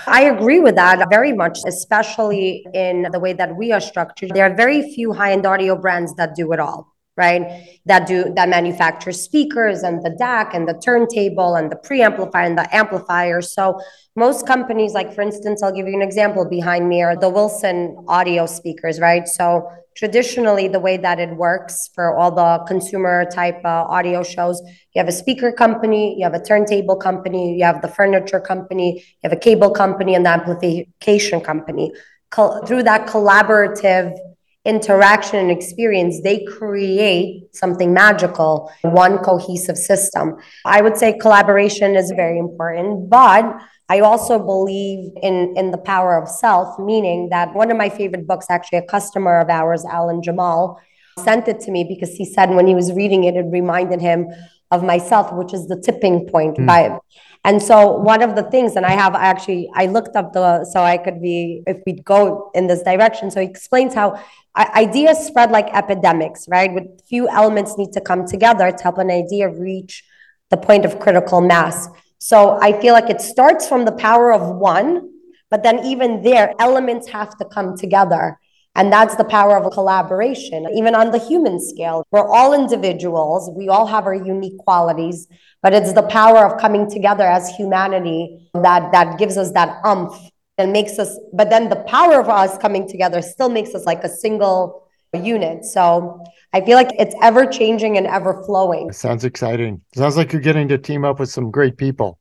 I 0.06 0.22
agree 0.24 0.60
with 0.60 0.76
that 0.76 1.04
very 1.10 1.32
much, 1.32 1.58
especially 1.66 2.64
in 2.72 3.06
the 3.12 3.18
way 3.18 3.32
that 3.32 3.56
we 3.56 3.72
are 3.72 3.80
structured. 3.80 4.30
There 4.34 4.44
are 4.44 4.54
very 4.54 4.94
few 4.94 5.12
high 5.12 5.32
end 5.32 5.46
audio 5.46 5.76
brands 5.76 6.14
that 6.16 6.34
do 6.34 6.52
it 6.52 6.60
all 6.60 6.92
right? 7.16 7.68
That 7.86 8.06
do 8.06 8.32
that 8.36 8.48
manufacture 8.48 9.12
speakers 9.12 9.82
and 9.82 10.02
the 10.02 10.10
DAC 10.10 10.54
and 10.54 10.66
the 10.66 10.74
turntable 10.74 11.56
and 11.56 11.70
the 11.70 11.76
preamplifier 11.76 12.46
and 12.46 12.56
the 12.56 12.74
amplifier. 12.74 13.42
So 13.42 13.80
most 14.16 14.46
companies, 14.46 14.94
like 14.94 15.14
for 15.14 15.20
instance, 15.20 15.62
I'll 15.62 15.74
give 15.74 15.86
you 15.86 15.94
an 15.94 16.02
example 16.02 16.48
behind 16.48 16.88
me 16.88 17.02
are 17.02 17.16
the 17.16 17.28
Wilson 17.28 17.96
audio 18.08 18.46
speakers, 18.46 18.98
right? 19.00 19.28
So 19.28 19.68
traditionally, 19.96 20.68
the 20.68 20.80
way 20.80 20.96
that 20.96 21.18
it 21.18 21.36
works 21.36 21.88
for 21.94 22.16
all 22.16 22.30
the 22.30 22.64
consumer 22.66 23.24
type 23.30 23.60
uh, 23.64 23.84
audio 23.88 24.22
shows, 24.22 24.60
you 24.94 25.00
have 25.00 25.08
a 25.08 25.12
speaker 25.12 25.52
company, 25.52 26.16
you 26.18 26.24
have 26.24 26.34
a 26.34 26.42
turntable 26.42 26.96
company, 26.96 27.56
you 27.56 27.64
have 27.64 27.82
the 27.82 27.88
furniture 27.88 28.40
company, 28.40 28.98
you 28.98 29.28
have 29.28 29.32
a 29.32 29.40
cable 29.40 29.70
company, 29.70 30.14
and 30.14 30.26
the 30.26 30.30
amplification 30.30 31.40
company. 31.40 31.92
Co- 32.30 32.64
through 32.64 32.82
that 32.84 33.06
collaborative 33.06 34.16
interaction 34.64 35.38
and 35.38 35.50
experience, 35.50 36.20
they 36.22 36.44
create 36.44 37.54
something 37.54 37.92
magical, 37.92 38.70
one 38.82 39.18
cohesive 39.18 39.76
system. 39.76 40.36
I 40.64 40.82
would 40.82 40.96
say 40.96 41.18
collaboration 41.18 41.96
is 41.96 42.12
very 42.14 42.38
important, 42.38 43.10
but 43.10 43.60
I 43.88 44.00
also 44.00 44.38
believe 44.38 45.10
in, 45.22 45.54
in 45.56 45.70
the 45.72 45.78
power 45.78 46.16
of 46.16 46.28
self, 46.28 46.78
meaning 46.78 47.28
that 47.30 47.54
one 47.54 47.70
of 47.70 47.76
my 47.76 47.88
favorite 47.88 48.26
books, 48.26 48.46
actually, 48.48 48.78
a 48.78 48.86
customer 48.86 49.40
of 49.40 49.50
ours, 49.50 49.84
Alan 49.84 50.22
Jamal, 50.22 50.80
sent 51.18 51.48
it 51.48 51.60
to 51.60 51.70
me 51.70 51.84
because 51.84 52.14
he 52.14 52.24
said 52.24 52.50
when 52.50 52.66
he 52.66 52.74
was 52.74 52.92
reading 52.92 53.24
it, 53.24 53.36
it 53.36 53.46
reminded 53.50 54.00
him 54.00 54.28
of 54.72 54.82
myself, 54.82 55.32
which 55.32 55.54
is 55.54 55.68
the 55.68 55.80
tipping 55.80 56.26
point 56.28 56.56
mm. 56.56 56.66
by 56.66 56.98
and 57.44 57.60
so 57.60 57.90
one 57.98 58.22
of 58.22 58.36
the 58.36 58.44
things, 58.44 58.76
and 58.76 58.86
I 58.86 58.92
have 58.92 59.14
actually 59.16 59.68
I 59.74 59.86
looked 59.86 60.14
up 60.14 60.32
the 60.32 60.64
so 60.64 60.82
I 60.82 60.96
could 60.96 61.20
be 61.20 61.62
if 61.66 61.78
we 61.84 61.94
go 61.94 62.50
in 62.54 62.68
this 62.68 62.82
direction. 62.82 63.32
So 63.32 63.40
he 63.40 63.46
explains 63.46 63.94
how 63.94 64.22
ideas 64.56 65.26
spread 65.26 65.50
like 65.50 65.66
epidemics, 65.74 66.46
right? 66.48 66.72
With 66.72 66.84
few 67.08 67.28
elements 67.28 67.76
need 67.76 67.92
to 67.94 68.00
come 68.00 68.26
together 68.26 68.70
to 68.70 68.82
help 68.82 68.98
an 68.98 69.10
idea 69.10 69.48
reach 69.48 70.04
the 70.50 70.56
point 70.56 70.84
of 70.84 71.00
critical 71.00 71.40
mass. 71.40 71.88
So 72.18 72.58
I 72.62 72.80
feel 72.80 72.92
like 72.92 73.10
it 73.10 73.20
starts 73.20 73.66
from 73.66 73.84
the 73.86 73.92
power 73.92 74.32
of 74.32 74.56
one, 74.56 75.10
but 75.50 75.64
then 75.64 75.84
even 75.84 76.22
there, 76.22 76.52
elements 76.60 77.08
have 77.08 77.36
to 77.38 77.44
come 77.44 77.76
together. 77.76 78.38
And 78.74 78.90
that's 78.90 79.16
the 79.16 79.24
power 79.24 79.56
of 79.56 79.66
a 79.66 79.70
collaboration, 79.70 80.66
even 80.74 80.94
on 80.94 81.10
the 81.10 81.18
human 81.18 81.60
scale. 81.60 82.06
We're 82.10 82.26
all 82.26 82.54
individuals, 82.54 83.50
we 83.54 83.68
all 83.68 83.86
have 83.86 84.06
our 84.06 84.14
unique 84.14 84.56
qualities, 84.58 85.28
but 85.62 85.74
it's 85.74 85.92
the 85.92 86.02
power 86.04 86.46
of 86.46 86.58
coming 86.58 86.90
together 86.90 87.24
as 87.24 87.50
humanity 87.50 88.48
that, 88.54 88.90
that 88.92 89.18
gives 89.18 89.36
us 89.36 89.52
that 89.52 89.78
umph 89.84 90.18
and 90.56 90.72
makes 90.72 90.98
us, 90.98 91.18
but 91.34 91.50
then 91.50 91.68
the 91.68 91.84
power 91.86 92.20
of 92.20 92.28
us 92.28 92.56
coming 92.58 92.88
together 92.88 93.20
still 93.20 93.48
makes 93.50 93.74
us 93.74 93.84
like 93.84 94.04
a 94.04 94.08
single 94.08 94.88
unit. 95.12 95.64
So 95.64 96.24
I 96.54 96.62
feel 96.62 96.76
like 96.76 96.92
it's 96.98 97.14
ever 97.22 97.46
changing 97.46 97.98
and 97.98 98.06
ever 98.06 98.42
flowing. 98.44 98.92
Sounds 98.92 99.24
exciting. 99.24 99.82
Sounds 99.94 100.16
like 100.16 100.32
you're 100.32 100.42
getting 100.42 100.68
to 100.68 100.78
team 100.78 101.04
up 101.04 101.20
with 101.20 101.30
some 101.30 101.50
great 101.50 101.76
people. 101.76 102.18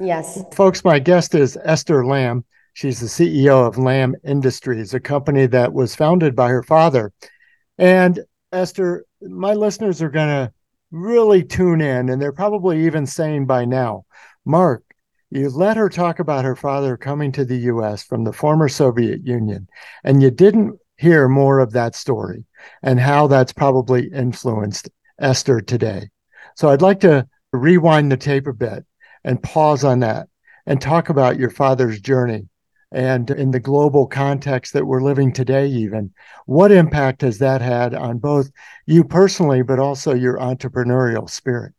Yes. 0.00 0.42
Folks, 0.52 0.84
my 0.84 0.98
guest 0.98 1.34
is 1.34 1.56
Esther 1.64 2.04
Lamm. 2.04 2.44
She's 2.74 2.98
the 2.98 3.06
CEO 3.06 3.66
of 3.66 3.76
Lamm 3.76 4.14
Industries, 4.24 4.94
a 4.94 5.00
company 5.00 5.46
that 5.46 5.72
was 5.72 5.94
founded 5.94 6.34
by 6.34 6.48
her 6.48 6.62
father. 6.64 7.12
And 7.78 8.18
Esther, 8.52 9.06
my 9.22 9.54
listeners 9.54 10.02
are 10.02 10.10
going 10.10 10.28
to 10.28 10.52
really 10.90 11.44
tune 11.44 11.80
in, 11.80 12.08
and 12.08 12.20
they're 12.20 12.32
probably 12.32 12.84
even 12.84 13.06
saying 13.06 13.46
by 13.46 13.64
now, 13.64 14.04
Mark, 14.44 14.82
you 15.30 15.48
let 15.50 15.76
her 15.76 15.88
talk 15.88 16.18
about 16.18 16.44
her 16.44 16.56
father 16.56 16.96
coming 16.96 17.30
to 17.32 17.44
the 17.44 17.56
US 17.56 18.02
from 18.02 18.24
the 18.24 18.32
former 18.32 18.68
Soviet 18.68 19.24
Union, 19.24 19.68
and 20.02 20.20
you 20.20 20.30
didn't 20.30 20.78
hear 20.96 21.28
more 21.28 21.60
of 21.60 21.72
that 21.72 21.94
story 21.94 22.44
and 22.82 22.98
how 22.98 23.28
that's 23.28 23.52
probably 23.52 24.08
influenced 24.08 24.90
Esther 25.20 25.60
today. 25.60 26.08
So 26.56 26.68
I'd 26.68 26.82
like 26.82 27.00
to 27.00 27.26
rewind 27.52 28.10
the 28.10 28.16
tape 28.16 28.46
a 28.48 28.52
bit 28.52 28.84
and 29.22 29.42
pause 29.42 29.84
on 29.84 30.00
that 30.00 30.28
and 30.66 30.80
talk 30.80 31.08
about 31.08 31.38
your 31.38 31.50
father's 31.50 32.00
journey 32.00 32.48
and 32.94 33.30
in 33.30 33.50
the 33.50 33.60
global 33.60 34.06
context 34.06 34.72
that 34.72 34.86
we're 34.86 35.02
living 35.02 35.32
today 35.32 35.66
even 35.66 36.12
what 36.46 36.70
impact 36.70 37.22
has 37.22 37.38
that 37.38 37.60
had 37.60 37.94
on 37.94 38.18
both 38.18 38.50
you 38.86 39.04
personally 39.04 39.62
but 39.62 39.78
also 39.78 40.14
your 40.14 40.38
entrepreneurial 40.38 41.28
spirit? 41.28 41.72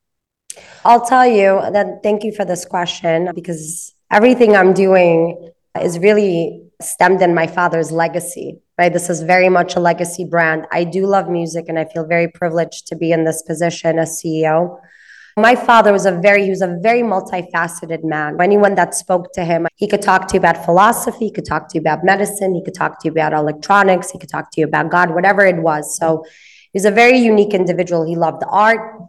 I'll 0.84 1.06
tell 1.06 1.25
you 1.25 1.62
that 1.71 2.04
thank 2.04 2.23
you 2.23 2.32
for 2.32 2.45
this 2.45 2.65
question 2.65 3.30
because 3.34 3.93
everything 4.12 4.56
i'm 4.56 4.73
doing 4.73 5.51
is 5.82 5.97
really 5.99 6.62
stemmed 6.82 7.21
in 7.21 7.34
my 7.34 7.47
father's 7.47 7.91
legacy 7.91 8.60
right? 8.78 8.91
This 8.91 9.10
is 9.10 9.21
very 9.21 9.47
much 9.47 9.78
a 9.78 9.80
legacy 9.80 10.25
brand. 10.25 10.67
I 10.69 10.84
do 10.84 11.06
love 11.06 11.30
music 11.30 11.65
and 11.69 11.80
i 11.80 11.86
feel 11.86 12.06
very 12.06 12.28
privileged 12.28 12.88
to 12.88 12.95
be 12.95 13.12
in 13.12 13.23
this 13.23 13.41
position 13.41 13.99
as 13.99 14.21
ceo 14.21 14.80
my 15.37 15.55
father 15.55 15.91
was 15.91 16.05
a 16.05 16.13
very, 16.13 16.43
he 16.43 16.49
was 16.49 16.61
a 16.61 16.77
very 16.81 17.01
multifaceted 17.01 18.03
man. 18.03 18.39
Anyone 18.39 18.75
that 18.75 18.95
spoke 18.95 19.33
to 19.33 19.43
him, 19.43 19.67
he 19.75 19.87
could 19.87 20.01
talk 20.01 20.27
to 20.29 20.35
you 20.35 20.39
about 20.39 20.63
philosophy, 20.63 21.25
he 21.25 21.31
could 21.31 21.45
talk 21.45 21.67
to 21.69 21.75
you 21.75 21.81
about 21.81 22.05
medicine, 22.05 22.55
he 22.55 22.63
could 22.63 22.73
talk 22.73 23.01
to 23.01 23.07
you 23.07 23.11
about 23.11 23.33
electronics, 23.33 24.11
he 24.11 24.17
could 24.17 24.29
talk 24.29 24.49
to 24.51 24.61
you 24.61 24.67
about 24.67 24.89
God, 24.89 25.13
whatever 25.13 25.45
it 25.45 25.57
was. 25.57 25.97
So 25.97 26.23
he 26.71 26.77
was 26.77 26.85
a 26.85 26.91
very 26.91 27.17
unique 27.17 27.53
individual. 27.53 28.05
He 28.05 28.15
loved 28.15 28.43
art. 28.49 29.01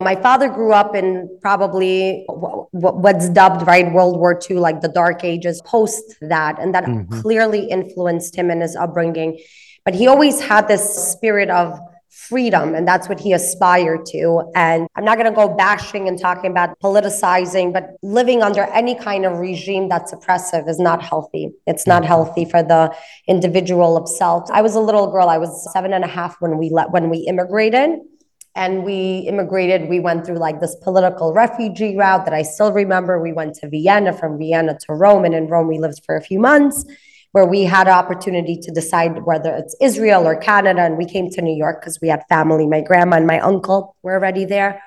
My 0.00 0.16
father 0.16 0.48
grew 0.48 0.72
up 0.72 0.94
in 0.94 1.38
probably 1.42 2.24
what's 2.28 3.28
dubbed 3.30 3.66
right 3.66 3.90
World 3.92 4.18
War 4.18 4.38
II, 4.50 4.58
like 4.58 4.80
the 4.80 4.88
dark 4.88 5.24
ages 5.24 5.62
post 5.62 6.16
that, 6.22 6.58
and 6.58 6.74
that 6.74 6.84
mm-hmm. 6.84 7.20
clearly 7.20 7.64
influenced 7.70 8.34
him 8.34 8.50
in 8.50 8.60
his 8.60 8.76
upbringing. 8.76 9.38
But 9.84 9.94
he 9.94 10.06
always 10.06 10.40
had 10.40 10.68
this 10.68 11.12
spirit 11.12 11.48
of 11.48 11.78
freedom 12.16 12.74
and 12.74 12.88
that's 12.88 13.08
what 13.08 13.20
he 13.20 13.32
aspired 13.32 14.06
to. 14.06 14.50
And 14.54 14.88
i'm 14.96 15.04
not 15.04 15.18
going 15.18 15.30
to 15.30 15.36
go 15.36 15.54
bashing 15.54 16.08
and 16.08 16.18
talking 16.18 16.50
about 16.50 16.78
politicizing 16.80 17.72
but 17.72 17.90
living 18.02 18.42
under 18.42 18.62
any 18.64 18.94
kind 18.94 19.26
of 19.26 19.38
regime 19.38 19.88
that's 19.88 20.12
oppressive 20.12 20.66
is 20.66 20.78
not 20.78 21.02
healthy. 21.02 21.50
It's 21.66 21.86
not 21.86 22.02
mm-hmm. 22.02 22.08
healthy 22.08 22.44
for 22.46 22.62
the 22.62 22.94
individual 23.28 23.96
of 23.96 24.08
self. 24.08 24.50
I 24.50 24.62
was 24.62 24.74
a 24.74 24.80
little 24.80 25.10
girl 25.10 25.28
i 25.28 25.38
was 25.38 25.72
seven 25.72 25.92
and 25.92 26.04
a 26.04 26.08
half 26.08 26.36
when 26.40 26.56
we 26.58 26.70
let 26.70 26.90
when 26.90 27.10
we 27.10 27.18
immigrated 27.18 28.00
and 28.54 28.84
we 28.84 29.18
immigrated 29.28 29.88
we 29.88 30.00
went 30.00 30.24
through 30.24 30.38
like 30.38 30.60
this 30.60 30.74
political 30.82 31.34
refugee 31.34 31.96
route 31.96 32.24
that 32.24 32.34
i 32.34 32.42
still 32.42 32.72
remember. 32.72 33.20
We 33.20 33.32
went 33.32 33.54
to 33.56 33.68
vienna 33.68 34.12
from 34.12 34.38
vienna 34.38 34.78
to 34.86 34.94
rome 34.94 35.24
and 35.26 35.34
in 35.34 35.48
rome 35.48 35.68
we 35.68 35.78
lived 35.78 36.00
for 36.06 36.16
a 36.16 36.22
few 36.22 36.38
months 36.38 36.84
where 37.36 37.44
we 37.44 37.64
had 37.64 37.86
an 37.86 37.92
opportunity 37.92 38.56
to 38.56 38.70
decide 38.70 39.22
whether 39.26 39.54
it's 39.54 39.76
Israel 39.78 40.26
or 40.26 40.34
Canada. 40.36 40.80
And 40.80 40.96
we 40.96 41.04
came 41.04 41.28
to 41.32 41.42
New 41.42 41.54
York 41.54 41.82
because 41.82 42.00
we 42.00 42.08
had 42.08 42.22
family. 42.30 42.66
My 42.66 42.80
grandma 42.80 43.18
and 43.18 43.26
my 43.26 43.40
uncle 43.40 43.94
were 44.02 44.14
already 44.14 44.46
there. 44.46 44.82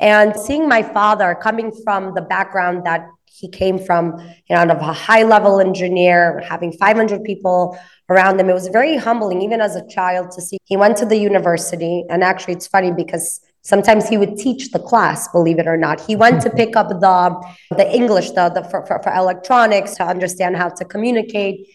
And 0.00 0.34
seeing 0.34 0.68
my 0.68 0.82
father 0.82 1.36
coming 1.40 1.70
from 1.84 2.14
the 2.16 2.22
background 2.22 2.84
that 2.84 3.06
he 3.26 3.48
came 3.48 3.78
from, 3.78 4.18
you 4.50 4.56
know, 4.56 4.62
of 4.62 4.80
a 4.80 4.92
high 4.92 5.22
level 5.22 5.60
engineer, 5.60 6.42
having 6.48 6.72
500 6.72 7.22
people 7.22 7.78
around 8.08 8.40
him, 8.40 8.50
it 8.50 8.54
was 8.54 8.66
very 8.66 8.96
humbling, 8.96 9.40
even 9.40 9.60
as 9.60 9.76
a 9.76 9.86
child, 9.86 10.32
to 10.32 10.42
see. 10.42 10.58
He 10.64 10.76
went 10.76 10.96
to 10.96 11.06
the 11.06 11.16
university. 11.16 12.04
And 12.10 12.24
actually, 12.24 12.54
it's 12.54 12.66
funny 12.66 12.90
because 12.90 13.40
Sometimes 13.62 14.08
he 14.08 14.16
would 14.16 14.36
teach 14.36 14.70
the 14.70 14.78
class, 14.78 15.28
believe 15.28 15.58
it 15.58 15.66
or 15.66 15.76
not. 15.76 16.00
He 16.00 16.16
went 16.16 16.40
to 16.42 16.50
pick 16.50 16.76
up 16.76 16.88
the 16.88 17.44
the 17.76 17.94
English, 17.94 18.30
the, 18.30 18.48
the 18.48 18.62
for, 18.64 18.86
for, 18.86 19.02
for 19.02 19.12
electronics 19.12 19.94
to 19.96 20.04
understand 20.04 20.56
how 20.56 20.68
to 20.70 20.84
communicate. 20.84 21.68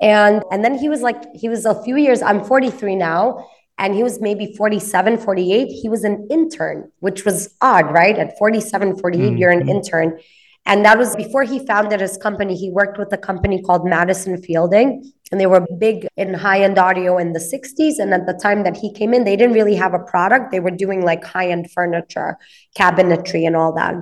And 0.00 0.42
and 0.50 0.64
then 0.64 0.76
he 0.76 0.88
was 0.88 1.00
like, 1.00 1.22
he 1.34 1.48
was 1.48 1.64
a 1.64 1.80
few 1.82 1.96
years, 1.96 2.22
I'm 2.22 2.44
43 2.44 2.96
now, 2.96 3.46
and 3.78 3.94
he 3.94 4.02
was 4.02 4.20
maybe 4.20 4.54
47, 4.56 5.18
48. 5.18 5.66
He 5.66 5.88
was 5.88 6.04
an 6.04 6.26
intern, 6.30 6.90
which 6.98 7.24
was 7.24 7.54
odd, 7.60 7.92
right? 7.92 8.18
At 8.18 8.36
47, 8.38 8.96
48, 8.98 9.22
mm-hmm. 9.22 9.36
you're 9.36 9.50
an 9.50 9.68
intern. 9.68 10.18
And 10.66 10.84
that 10.84 10.98
was 10.98 11.16
before 11.16 11.44
he 11.44 11.64
founded 11.66 12.00
his 12.00 12.18
company. 12.18 12.54
He 12.54 12.70
worked 12.70 12.98
with 12.98 13.12
a 13.12 13.16
company 13.16 13.62
called 13.62 13.86
Madison 13.86 14.40
Fielding, 14.42 15.12
and 15.30 15.40
they 15.40 15.46
were 15.46 15.66
big 15.78 16.06
in 16.16 16.34
high 16.34 16.62
end 16.62 16.78
audio 16.78 17.16
in 17.16 17.32
the 17.32 17.38
60s. 17.38 17.98
And 17.98 18.12
at 18.12 18.26
the 18.26 18.34
time 18.34 18.64
that 18.64 18.76
he 18.76 18.92
came 18.92 19.14
in, 19.14 19.24
they 19.24 19.36
didn't 19.36 19.54
really 19.54 19.76
have 19.76 19.94
a 19.94 19.98
product. 19.98 20.50
They 20.50 20.60
were 20.60 20.70
doing 20.70 21.02
like 21.02 21.24
high 21.24 21.48
end 21.48 21.70
furniture, 21.70 22.36
cabinetry, 22.76 23.46
and 23.46 23.56
all 23.56 23.72
that. 23.74 23.94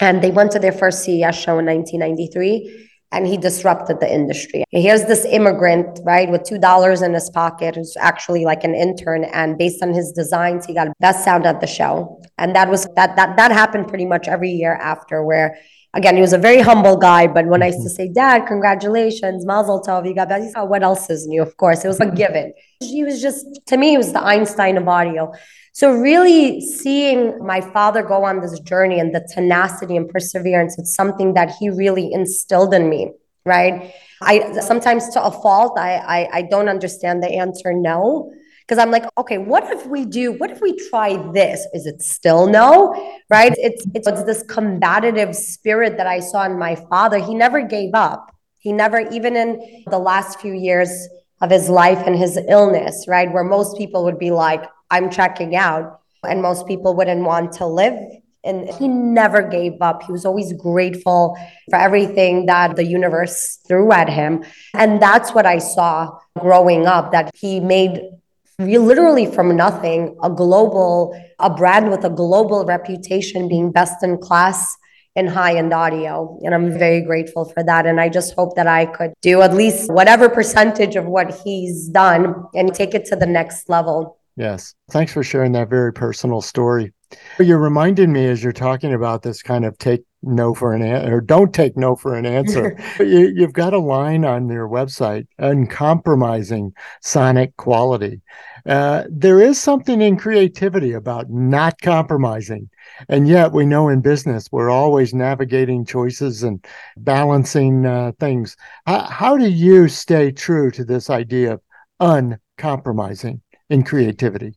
And 0.00 0.22
they 0.22 0.32
went 0.32 0.50
to 0.52 0.58
their 0.58 0.72
first 0.72 1.04
CES 1.04 1.36
show 1.36 1.58
in 1.58 1.66
1993 1.66 2.88
and 3.12 3.26
he 3.26 3.36
disrupted 3.36 4.00
the 4.00 4.12
industry. 4.12 4.64
Here's 4.70 5.04
this 5.04 5.24
immigrant, 5.26 6.00
right, 6.02 6.28
with 6.30 6.44
two 6.44 6.58
dollars 6.58 7.02
in 7.02 7.12
his 7.12 7.30
pocket, 7.30 7.76
who's 7.76 7.96
actually 8.00 8.44
like 8.44 8.64
an 8.64 8.74
intern, 8.74 9.24
and 9.24 9.56
based 9.56 9.82
on 9.82 9.92
his 9.92 10.12
designs, 10.12 10.64
he 10.64 10.74
got 10.74 10.88
best 10.98 11.22
sound 11.22 11.46
at 11.46 11.60
the 11.60 11.66
show. 11.66 12.20
And 12.38 12.56
that 12.56 12.70
was 12.70 12.86
that 12.96 13.14
that 13.16 13.36
that 13.36 13.52
happened 13.52 13.88
pretty 13.88 14.06
much 14.06 14.28
every 14.28 14.50
year 14.50 14.74
after, 14.74 15.22
where 15.22 15.58
again, 15.94 16.16
he 16.16 16.20
was 16.20 16.32
a 16.32 16.38
very 16.38 16.60
humble 16.60 16.96
guy. 16.96 17.26
But 17.26 17.46
when 17.46 17.62
I 17.62 17.66
used 17.66 17.78
to 17.78 17.84
mm-hmm. 17.84 17.94
say, 17.94 18.08
Dad, 18.08 18.46
congratulations, 18.46 19.44
Mazel 19.44 19.82
Tov, 19.82 20.06
you 20.06 20.14
got 20.14 20.28
that. 20.28 20.42
He 20.42 20.50
said, 20.50 20.62
What 20.62 20.82
else 20.82 21.10
is 21.10 21.26
new? 21.26 21.42
Of 21.42 21.56
course, 21.56 21.84
it 21.84 21.88
was 21.88 22.00
a 22.00 22.10
given. 22.10 22.52
He 22.80 23.04
was 23.04 23.20
just, 23.20 23.46
to 23.66 23.76
me, 23.76 23.90
he 23.90 23.96
was 23.96 24.12
the 24.12 24.22
Einstein 24.22 24.76
of 24.76 24.88
audio. 24.88 25.32
So, 25.74 25.92
really 25.92 26.60
seeing 26.60 27.44
my 27.44 27.60
father 27.60 28.02
go 28.02 28.24
on 28.24 28.40
this 28.40 28.58
journey 28.60 29.00
and 29.00 29.14
the 29.14 29.26
tenacity 29.32 29.96
and 29.96 30.08
perseverance, 30.08 30.78
it's 30.78 30.94
something 30.94 31.34
that 31.34 31.52
he 31.58 31.70
really 31.70 32.12
instilled 32.12 32.74
in 32.74 32.88
me 32.88 33.12
right? 33.44 33.94
I 34.20 34.60
sometimes 34.60 35.08
to 35.10 35.24
a 35.24 35.30
fault, 35.30 35.78
I 35.78 35.96
I, 35.96 36.28
I 36.32 36.42
don't 36.42 36.68
understand 36.68 37.22
the 37.22 37.28
answer 37.28 37.72
no. 37.72 38.32
Because 38.72 38.86
I'm 38.86 38.90
like, 38.90 39.04
okay, 39.18 39.36
what 39.36 39.70
if 39.70 39.84
we 39.84 40.06
do, 40.06 40.32
what 40.32 40.50
if 40.50 40.62
we 40.62 40.74
try 40.88 41.18
this? 41.32 41.66
Is 41.74 41.84
it 41.84 42.00
still 42.00 42.46
no? 42.46 42.94
Right? 43.28 43.52
It's 43.58 43.84
it's, 43.94 44.06
it's 44.06 44.24
this 44.24 44.42
combative 44.44 45.36
spirit 45.36 45.98
that 45.98 46.06
I 46.06 46.20
saw 46.20 46.46
in 46.46 46.58
my 46.58 46.76
father. 46.88 47.18
He 47.18 47.34
never 47.34 47.60
gave 47.60 47.90
up. 47.92 48.34
He 48.60 48.72
never, 48.72 49.00
even 49.10 49.36
in 49.36 49.84
the 49.90 49.98
last 49.98 50.40
few 50.40 50.54
years 50.54 50.88
of 51.42 51.50
his 51.50 51.68
life 51.68 51.98
and 52.06 52.16
his 52.16 52.38
illness, 52.48 53.04
right? 53.06 53.30
Where 53.30 53.44
most 53.44 53.76
people 53.76 54.04
would 54.04 54.18
be 54.18 54.30
like, 54.30 54.64
I'm 54.90 55.10
checking 55.10 55.54
out, 55.54 56.00
and 56.22 56.40
most 56.40 56.66
people 56.66 56.96
wouldn't 56.96 57.26
want 57.26 57.52
to 57.58 57.66
live 57.66 57.92
and 58.44 58.68
he 58.70 58.88
never 58.88 59.40
gave 59.40 59.74
up. 59.80 60.02
He 60.02 60.10
was 60.10 60.24
always 60.24 60.52
grateful 60.54 61.36
for 61.70 61.78
everything 61.78 62.46
that 62.46 62.74
the 62.74 62.84
universe 62.84 63.60
threw 63.68 63.92
at 63.92 64.08
him. 64.08 64.44
And 64.74 65.00
that's 65.00 65.32
what 65.32 65.46
I 65.46 65.58
saw 65.58 66.18
growing 66.40 66.86
up 66.86 67.12
that 67.12 67.30
he 67.36 67.60
made 67.60 68.00
literally 68.58 69.26
from 69.26 69.56
nothing 69.56 70.16
a 70.22 70.30
global, 70.30 71.18
a 71.38 71.50
brand 71.50 71.90
with 71.90 72.04
a 72.04 72.10
global 72.10 72.64
reputation 72.64 73.48
being 73.48 73.72
best 73.72 74.02
in 74.02 74.18
class 74.18 74.76
in 75.14 75.26
high 75.26 75.56
end 75.56 75.72
audio. 75.72 76.38
And 76.42 76.54
I'm 76.54 76.76
very 76.78 77.02
grateful 77.02 77.44
for 77.44 77.62
that. 77.64 77.86
And 77.86 78.00
I 78.00 78.08
just 78.08 78.34
hope 78.34 78.56
that 78.56 78.66
I 78.66 78.86
could 78.86 79.12
do 79.20 79.42
at 79.42 79.54
least 79.54 79.92
whatever 79.92 80.28
percentage 80.28 80.96
of 80.96 81.06
what 81.06 81.40
he's 81.44 81.88
done 81.88 82.34
and 82.54 82.74
take 82.74 82.94
it 82.94 83.04
to 83.06 83.16
the 83.16 83.26
next 83.26 83.68
level. 83.68 84.18
Yes. 84.36 84.74
Thanks 84.90 85.12
for 85.12 85.22
sharing 85.22 85.52
that 85.52 85.68
very 85.68 85.92
personal 85.92 86.40
story. 86.40 86.92
You're 87.38 87.58
reminding 87.58 88.12
me 88.12 88.26
as 88.26 88.42
you're 88.42 88.52
talking 88.52 88.94
about 88.94 89.22
this 89.22 89.42
kind 89.42 89.66
of 89.66 89.76
take 89.76 90.04
no 90.22 90.54
for 90.54 90.72
an 90.72 90.82
answer 90.82 91.16
or 91.16 91.20
don't 91.20 91.52
take 91.52 91.76
no 91.76 91.96
for 91.96 92.14
an 92.14 92.26
answer. 92.26 92.78
you, 92.98 93.42
have 93.42 93.52
got 93.52 93.74
a 93.74 93.78
line 93.78 94.24
on 94.24 94.48
your 94.48 94.68
website, 94.68 95.26
uncompromising 95.38 96.72
sonic 97.00 97.56
quality. 97.56 98.20
Uh, 98.64 99.04
there 99.10 99.40
is 99.40 99.60
something 99.60 100.00
in 100.00 100.16
creativity 100.16 100.92
about 100.92 101.28
not 101.30 101.80
compromising. 101.80 102.70
And 103.08 103.26
yet, 103.26 103.52
we 103.52 103.66
know 103.66 103.88
in 103.88 104.00
business, 104.00 104.48
we're 104.52 104.70
always 104.70 105.12
navigating 105.12 105.84
choices 105.84 106.42
and 106.42 106.64
balancing 106.96 107.86
uh, 107.86 108.12
things. 108.20 108.56
How, 108.86 109.02
how 109.02 109.36
do 109.36 109.48
you 109.48 109.88
stay 109.88 110.30
true 110.30 110.70
to 110.72 110.84
this 110.84 111.10
idea 111.10 111.54
of 111.54 111.60
uncompromising 111.98 113.40
in 113.68 113.82
creativity? 113.82 114.54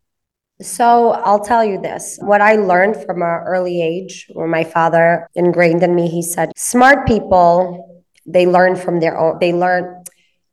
So 0.62 1.12
I'll 1.12 1.44
tell 1.44 1.66
you 1.66 1.82
this. 1.82 2.18
What 2.22 2.42
I 2.42 2.56
learned 2.56 2.96
from 3.06 3.22
an 3.22 3.44
early 3.46 3.82
age, 3.82 4.28
where 4.34 4.48
my 4.48 4.64
father 4.64 5.28
ingrained 5.36 5.84
in 5.84 5.94
me, 5.94 6.08
he 6.08 6.22
said, 6.22 6.52
smart 6.56 7.06
people, 7.06 8.04
they 8.26 8.48
learn 8.48 8.76
from 8.76 9.00
their 9.00 9.18
own, 9.18 9.38
they 9.40 9.54
learn 9.54 10.04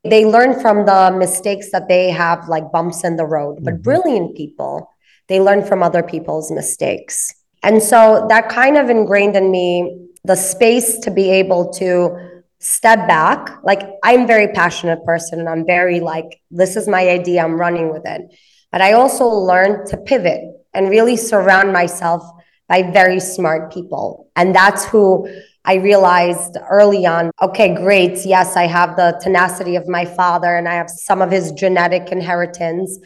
they 0.05 0.25
learn 0.25 0.59
from 0.59 0.85
the 0.85 1.15
mistakes 1.17 1.71
that 1.71 1.87
they 1.89 2.11
have 2.11 2.49
like 2.49 2.73
bumps 2.73 3.05
in 3.05 3.15
the 3.15 3.25
road. 3.25 3.59
But 3.63 3.75
mm-hmm. 3.75 3.83
brilliant 3.83 4.37
people, 4.37 4.91
they 5.29 5.41
learn 5.41 5.65
from 5.65 5.83
other 5.83 6.03
people's 6.03 6.51
mistakes. 6.51 7.33
And 7.63 7.81
so 7.81 8.27
that 8.29 8.49
kind 8.49 8.77
of 8.77 8.91
ingrained 8.91 9.37
in 9.37 9.51
me 9.51 10.09
the 10.25 10.35
space 10.35 10.99
to 11.01 11.11
be 11.11 11.31
able 11.31 11.73
to 11.75 12.43
step 12.59 13.07
back. 13.07 13.63
Like 13.63 13.83
I'm 14.03 14.23
a 14.23 14.27
very 14.27 14.49
passionate 14.49 15.05
person 15.05 15.41
and 15.41 15.49
I'm 15.49 15.65
very 15.65 16.01
like, 16.01 16.41
this 16.51 16.77
is 16.77 16.89
my 16.89 17.09
idea, 17.09 17.45
I'm 17.45 17.61
running 17.61 17.93
with 17.93 18.03
it. 18.05 18.23
But 18.73 18.81
I 18.81 18.95
also 18.95 19.27
learned 19.27 19.87
to 19.89 19.99
pivot 19.99 20.41
and 20.75 20.89
really 20.89 21.17
surround 21.17 21.73
myself 21.73 22.23
by 22.69 22.91
very 22.91 23.21
smart 23.21 23.73
people. 23.73 24.31
And 24.35 24.55
that's 24.55 24.85
who 24.87 25.29
I 25.65 25.75
realized 25.75 26.57
early 26.69 27.07
on 27.07 27.31
okay, 27.41 27.75
great. 27.75 28.25
Yes, 28.25 28.57
I 28.57 28.67
have 28.67 28.97
the 28.97 29.21
tenacity 29.23 29.77
of 29.77 29.87
my 29.87 30.05
father 30.05 30.57
and 30.57 30.67
I 30.67 30.75
have 30.75 30.91
some 30.91 31.23
of 31.23 31.31
his 31.31 31.53
genetic 31.53 32.11
inheritance. 32.11 32.99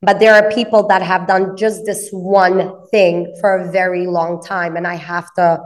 But 0.00 0.18
there 0.18 0.34
are 0.34 0.50
people 0.50 0.88
that 0.88 1.02
have 1.02 1.28
done 1.28 1.56
just 1.56 1.84
this 1.84 2.08
one 2.10 2.72
thing 2.90 3.36
for 3.40 3.58
a 3.58 3.70
very 3.70 4.06
long 4.06 4.42
time. 4.42 4.76
And 4.76 4.86
I 4.86 4.96
have 4.96 5.32
to 5.34 5.60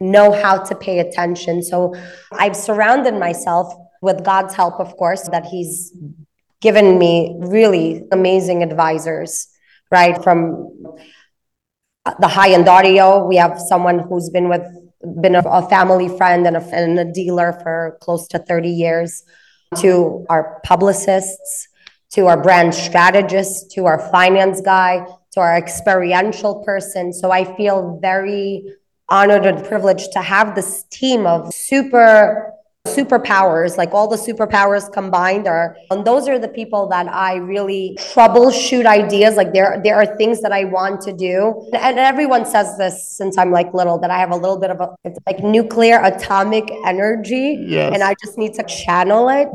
know 0.00 0.32
how 0.32 0.58
to 0.64 0.74
pay 0.74 0.98
attention. 0.98 1.62
So 1.62 1.94
I've 2.32 2.56
surrounded 2.56 3.14
myself 3.14 3.72
with 4.00 4.24
God's 4.24 4.54
help, 4.54 4.80
of 4.80 4.96
course, 4.96 5.28
that 5.28 5.44
He's 5.44 5.92
given 6.62 6.98
me 6.98 7.36
really 7.40 8.04
amazing 8.12 8.62
advisors, 8.62 9.48
right? 9.90 10.22
From 10.22 10.72
the 12.20 12.28
high 12.28 12.52
end 12.52 12.68
audio, 12.68 13.26
we 13.26 13.36
have 13.36 13.60
someone 13.60 13.98
who's 13.98 14.30
been 14.30 14.48
with 14.48 14.62
been 15.20 15.34
a, 15.34 15.40
a 15.40 15.68
family 15.68 16.08
friend 16.16 16.46
and 16.46 16.56
a, 16.56 16.64
and 16.72 16.98
a 16.98 17.04
dealer 17.04 17.52
for 17.62 17.98
close 18.00 18.28
to 18.28 18.38
30 18.38 18.70
years, 18.70 19.24
to 19.78 20.24
our 20.30 20.60
publicists, 20.64 21.68
to 22.12 22.26
our 22.28 22.40
brand 22.40 22.72
strategist, 22.72 23.72
to 23.72 23.86
our 23.86 23.98
finance 24.10 24.60
guy, 24.60 25.04
to 25.32 25.40
our 25.40 25.56
experiential 25.56 26.62
person. 26.62 27.12
So 27.12 27.32
I 27.32 27.56
feel 27.56 27.98
very 28.00 28.64
honored 29.08 29.44
and 29.44 29.64
privileged 29.64 30.12
to 30.12 30.20
have 30.20 30.54
this 30.54 30.84
team 30.90 31.26
of 31.26 31.52
super 31.52 32.52
superpowers, 32.86 33.76
like 33.76 33.92
all 33.92 34.08
the 34.08 34.16
superpowers 34.16 34.92
combined 34.92 35.46
are, 35.46 35.76
and 35.90 36.04
those 36.04 36.28
are 36.28 36.38
the 36.38 36.48
people 36.48 36.88
that 36.88 37.06
I 37.06 37.36
really 37.36 37.96
troubleshoot 38.00 38.86
ideas. 38.86 39.36
Like 39.36 39.52
there, 39.52 39.80
there 39.84 39.94
are 39.94 40.16
things 40.16 40.42
that 40.42 40.52
I 40.52 40.64
want 40.64 41.00
to 41.02 41.12
do. 41.12 41.68
And 41.72 41.98
everyone 41.98 42.44
says 42.44 42.76
this 42.78 43.16
since 43.16 43.38
I'm 43.38 43.52
like 43.52 43.72
little, 43.72 43.98
that 44.00 44.10
I 44.10 44.18
have 44.18 44.32
a 44.32 44.36
little 44.36 44.58
bit 44.58 44.70
of 44.70 44.80
a, 44.80 44.88
it's 45.04 45.18
like 45.26 45.40
nuclear 45.40 46.00
atomic 46.02 46.70
energy. 46.84 47.64
Yes. 47.66 47.92
And 47.94 48.02
I 48.02 48.14
just 48.20 48.36
need 48.36 48.54
to 48.54 48.64
channel 48.64 49.28
it. 49.28 49.48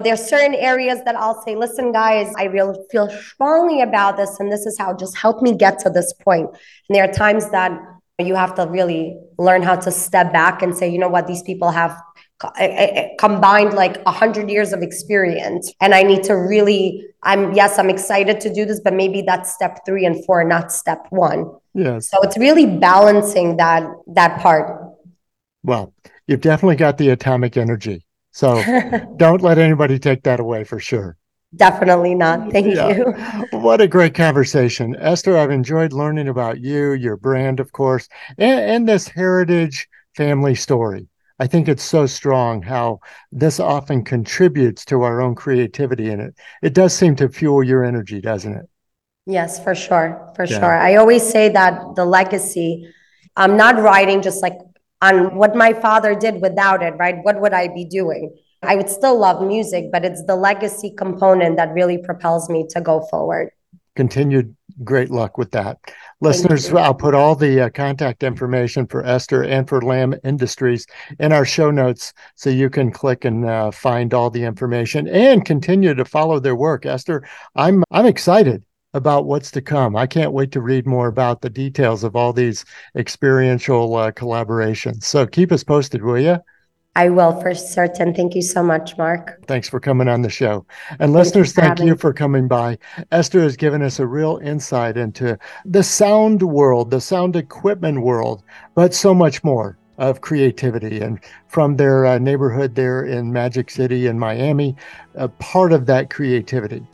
There's 0.00 0.22
certain 0.22 0.54
areas 0.54 1.00
that 1.06 1.16
I'll 1.16 1.40
say, 1.42 1.56
listen, 1.56 1.90
guys, 1.90 2.32
I 2.36 2.44
really 2.44 2.78
feel 2.90 3.08
strongly 3.08 3.80
about 3.80 4.18
this. 4.18 4.38
And 4.40 4.52
this 4.52 4.66
is 4.66 4.76
how 4.76 4.94
just 4.94 5.16
help 5.16 5.40
me 5.40 5.56
get 5.56 5.78
to 5.80 5.90
this 5.90 6.12
point. 6.12 6.50
And 6.50 6.96
there 6.96 7.04
are 7.04 7.12
times 7.12 7.48
that 7.50 7.80
you 8.18 8.34
have 8.34 8.54
to 8.56 8.66
really 8.66 9.16
learn 9.38 9.62
how 9.62 9.76
to 9.76 9.90
step 9.90 10.32
back 10.32 10.62
and 10.62 10.76
say, 10.76 10.88
you 10.88 10.98
know 10.98 11.08
what, 11.08 11.26
these 11.26 11.42
people 11.42 11.70
have 11.70 11.98
combined 13.18 13.74
like 13.74 14.00
a 14.06 14.10
hundred 14.10 14.50
years 14.50 14.72
of 14.72 14.82
experience. 14.82 15.72
And 15.80 15.94
i 15.94 16.02
need 16.02 16.22
to 16.24 16.34
really 16.34 17.06
i'm 17.22 17.52
yes 17.52 17.78
i'm 17.78 17.90
excited 17.90 18.40
to 18.40 18.52
do 18.52 18.64
this 18.64 18.80
but 18.80 18.92
maybe 18.92 19.22
that's 19.22 19.52
step 19.52 19.80
three 19.86 20.04
and 20.04 20.24
four 20.24 20.44
not 20.44 20.72
step 20.72 21.06
one. 21.10 21.50
Yes. 21.74 22.08
So 22.10 22.20
it's 22.22 22.38
really 22.38 22.66
balancing 22.66 23.56
that 23.56 23.88
that 24.08 24.40
part. 24.40 24.94
Well 25.62 25.92
you've 26.26 26.40
definitely 26.40 26.76
got 26.76 26.98
the 26.98 27.10
atomic 27.10 27.56
energy. 27.56 28.06
So 28.32 28.62
don't 29.16 29.42
let 29.42 29.58
anybody 29.58 29.98
take 29.98 30.22
that 30.24 30.40
away 30.40 30.64
for 30.64 30.80
sure. 30.80 31.16
Definitely 31.56 32.16
not. 32.16 32.50
Thank 32.50 32.74
yeah. 32.74 32.88
you. 32.88 33.14
What 33.58 33.80
a 33.80 33.86
great 33.86 34.14
conversation. 34.14 34.96
Esther 34.96 35.36
i've 35.36 35.50
enjoyed 35.50 35.92
learning 35.92 36.28
about 36.28 36.60
you 36.60 36.92
your 36.92 37.16
brand 37.16 37.60
of 37.60 37.72
course 37.72 38.08
and, 38.38 38.60
and 38.60 38.88
this 38.88 39.08
heritage 39.08 39.88
family 40.16 40.54
story 40.54 41.08
I 41.38 41.46
think 41.46 41.68
it's 41.68 41.82
so 41.82 42.06
strong 42.06 42.62
how 42.62 43.00
this 43.32 43.58
often 43.58 44.04
contributes 44.04 44.84
to 44.86 45.02
our 45.02 45.20
own 45.20 45.34
creativity 45.34 46.10
and 46.10 46.22
it 46.22 46.38
it 46.62 46.74
does 46.74 46.94
seem 46.94 47.16
to 47.16 47.28
fuel 47.28 47.62
your 47.62 47.84
energy, 47.84 48.20
doesn't 48.20 48.54
it? 48.54 48.66
Yes, 49.26 49.62
for 49.62 49.74
sure. 49.74 50.32
For 50.36 50.44
yeah. 50.44 50.58
sure. 50.58 50.76
I 50.76 50.96
always 50.96 51.28
say 51.28 51.48
that 51.48 51.96
the 51.96 52.04
legacy, 52.04 52.92
I'm 53.36 53.56
not 53.56 53.78
writing 53.78 54.22
just 54.22 54.42
like 54.42 54.58
on 55.00 55.34
what 55.34 55.56
my 55.56 55.72
father 55.72 56.14
did 56.14 56.40
without 56.40 56.82
it, 56.82 56.94
right? 56.98 57.16
What 57.22 57.40
would 57.40 57.52
I 57.52 57.68
be 57.68 57.84
doing? 57.84 58.34
I 58.62 58.76
would 58.76 58.88
still 58.88 59.18
love 59.18 59.46
music, 59.46 59.86
but 59.92 60.04
it's 60.04 60.24
the 60.24 60.36
legacy 60.36 60.90
component 60.96 61.56
that 61.56 61.72
really 61.74 61.98
propels 61.98 62.48
me 62.48 62.66
to 62.70 62.80
go 62.80 63.06
forward. 63.10 63.50
Continued 63.96 64.56
great 64.82 65.10
luck 65.10 65.38
with 65.38 65.50
that. 65.52 65.78
Listeners, 66.20 66.72
I'll 66.72 66.94
put 66.94 67.14
all 67.14 67.36
the 67.36 67.62
uh, 67.62 67.70
contact 67.70 68.22
information 68.22 68.86
for 68.86 69.04
Esther 69.04 69.44
and 69.44 69.68
for 69.68 69.80
Lamm 69.82 70.14
Industries 70.24 70.86
in 71.18 71.32
our 71.32 71.44
show 71.44 71.70
notes 71.70 72.12
so 72.34 72.50
you 72.50 72.70
can 72.70 72.90
click 72.90 73.24
and 73.24 73.44
uh, 73.44 73.70
find 73.70 74.14
all 74.14 74.30
the 74.30 74.42
information 74.42 75.06
and 75.08 75.44
continue 75.44 75.94
to 75.94 76.04
follow 76.04 76.40
their 76.40 76.56
work. 76.56 76.86
Esther, 76.86 77.26
I'm 77.54 77.84
I'm 77.90 78.06
excited 78.06 78.64
about 78.94 79.26
what's 79.26 79.50
to 79.50 79.60
come. 79.60 79.96
I 79.96 80.06
can't 80.06 80.32
wait 80.32 80.52
to 80.52 80.60
read 80.60 80.86
more 80.86 81.08
about 81.08 81.42
the 81.42 81.50
details 81.50 82.04
of 82.04 82.16
all 82.16 82.32
these 82.32 82.64
experiential 82.96 83.94
uh, 83.96 84.12
collaborations. 84.12 85.04
So 85.04 85.26
keep 85.26 85.52
us 85.52 85.64
posted, 85.64 86.02
will 86.02 86.20
you? 86.20 86.38
I 86.96 87.08
will 87.08 87.40
for 87.40 87.54
certain. 87.54 88.14
Thank 88.14 88.34
you 88.34 88.42
so 88.42 88.62
much, 88.62 88.96
Mark. 88.96 89.44
Thanks 89.46 89.68
for 89.68 89.80
coming 89.80 90.08
on 90.08 90.22
the 90.22 90.30
show. 90.30 90.64
And 91.00 91.12
listeners, 91.12 91.52
thank 91.52 91.80
you 91.80 91.96
for 91.96 92.12
coming 92.12 92.46
by. 92.46 92.78
Esther 93.10 93.40
has 93.40 93.56
given 93.56 93.82
us 93.82 93.98
a 93.98 94.06
real 94.06 94.40
insight 94.44 94.96
into 94.96 95.36
the 95.64 95.82
sound 95.82 96.42
world, 96.42 96.90
the 96.90 97.00
sound 97.00 97.34
equipment 97.34 98.02
world, 98.02 98.44
but 98.74 98.94
so 98.94 99.12
much 99.12 99.42
more 99.42 99.76
of 99.98 100.20
creativity. 100.20 101.00
And 101.00 101.18
from 101.48 101.76
their 101.76 102.06
uh, 102.06 102.18
neighborhood 102.18 102.76
there 102.76 103.04
in 103.04 103.32
Magic 103.32 103.70
City 103.70 104.06
in 104.06 104.18
Miami, 104.18 104.76
a 105.14 105.28
part 105.28 105.72
of 105.72 105.86
that 105.86 106.10
creativity 106.10 106.86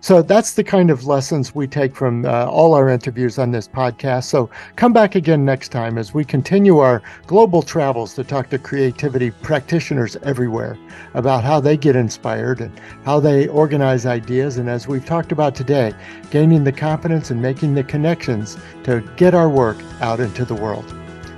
So 0.00 0.22
that's 0.22 0.52
the 0.52 0.64
kind 0.64 0.90
of 0.90 1.06
lessons 1.06 1.54
we 1.54 1.66
take 1.66 1.96
from 1.96 2.24
uh, 2.24 2.44
all 2.46 2.74
our 2.74 2.88
interviews 2.88 3.38
on 3.38 3.50
this 3.50 3.66
podcast. 3.66 4.24
So 4.24 4.50
come 4.76 4.92
back 4.92 5.14
again 5.14 5.44
next 5.44 5.70
time 5.70 5.98
as 5.98 6.12
we 6.12 6.24
continue 6.24 6.78
our 6.78 7.02
global 7.26 7.62
travels 7.62 8.14
to 8.14 8.24
talk 8.24 8.50
to 8.50 8.58
creativity 8.58 9.30
practitioners 9.30 10.16
everywhere 10.22 10.76
about 11.14 11.42
how 11.44 11.60
they 11.60 11.76
get 11.76 11.96
inspired 11.96 12.60
and 12.60 12.78
how 13.04 13.18
they 13.20 13.48
organize 13.48 14.06
ideas. 14.06 14.58
And 14.58 14.68
as 14.68 14.86
we've 14.86 15.06
talked 15.06 15.32
about 15.32 15.54
today, 15.54 15.92
gaining 16.30 16.64
the 16.64 16.72
confidence 16.72 17.30
and 17.30 17.40
making 17.40 17.74
the 17.74 17.84
connections 17.84 18.56
to 18.84 19.00
get 19.16 19.34
our 19.34 19.48
work 19.48 19.78
out 20.00 20.20
into 20.20 20.44
the 20.44 20.54
world. 20.54 20.94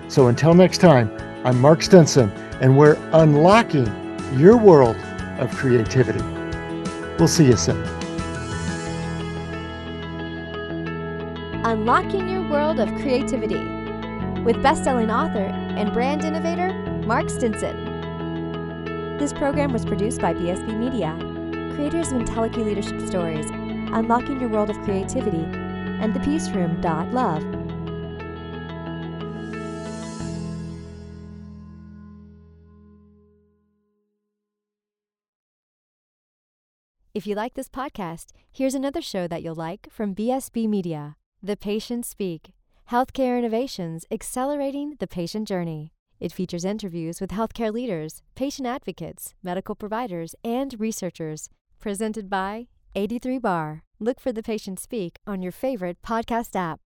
So 0.08 0.26
until 0.26 0.54
next 0.54 0.78
time, 0.78 1.10
I'm 1.44 1.58
Mark 1.60 1.82
Stinson, 1.82 2.30
and 2.60 2.76
we're 2.76 2.98
unlocking 3.12 3.86
your 4.36 4.56
world 4.56 4.96
of 5.38 5.50
creativity. 5.56 6.22
We'll 7.18 7.28
see 7.28 7.46
you 7.46 7.56
soon. 7.56 7.99
Unlocking 11.62 12.26
Your 12.26 12.48
World 12.48 12.80
of 12.80 12.88
Creativity 13.02 13.62
with 14.40 14.62
best-selling 14.62 15.10
author 15.10 15.44
and 15.44 15.92
brand 15.92 16.24
innovator 16.24 16.72
Mark 17.04 17.28
Stinson. 17.28 19.18
This 19.18 19.34
program 19.34 19.70
was 19.70 19.84
produced 19.84 20.22
by 20.22 20.32
BSB 20.32 20.78
Media, 20.78 21.14
creators 21.74 22.12
of 22.12 22.22
IntelliKey 22.22 22.64
Leadership 22.64 22.98
Stories, 23.06 23.44
Unlocking 23.50 24.40
Your 24.40 24.48
World 24.48 24.70
of 24.70 24.80
Creativity, 24.84 25.44
and 25.44 26.14
The 26.14 26.20
Peace 26.20 26.48
Room. 26.48 26.80
Love. 26.80 27.44
If 37.12 37.26
you 37.26 37.34
like 37.34 37.52
this 37.52 37.68
podcast, 37.68 38.28
here's 38.50 38.74
another 38.74 39.02
show 39.02 39.28
that 39.28 39.42
you'll 39.42 39.54
like 39.54 39.88
from 39.90 40.14
BSB 40.14 40.66
Media. 40.66 41.16
The 41.42 41.56
Patients 41.56 42.06
Speak 42.06 42.52
Healthcare 42.90 43.38
Innovations 43.38 44.04
Accelerating 44.10 44.96
the 44.98 45.06
Patient 45.06 45.48
Journey. 45.48 45.90
It 46.18 46.32
features 46.32 46.66
interviews 46.66 47.18
with 47.18 47.30
healthcare 47.30 47.72
leaders, 47.72 48.20
patient 48.34 48.68
advocates, 48.68 49.34
medical 49.42 49.74
providers, 49.74 50.34
and 50.44 50.78
researchers. 50.78 51.48
Presented 51.78 52.28
by 52.28 52.68
83 52.94 53.38
Bar. 53.38 53.84
Look 53.98 54.20
for 54.20 54.32
The 54.32 54.42
Patient 54.42 54.78
Speak 54.78 55.16
on 55.26 55.40
your 55.40 55.52
favorite 55.52 56.02
podcast 56.02 56.54
app. 56.54 56.80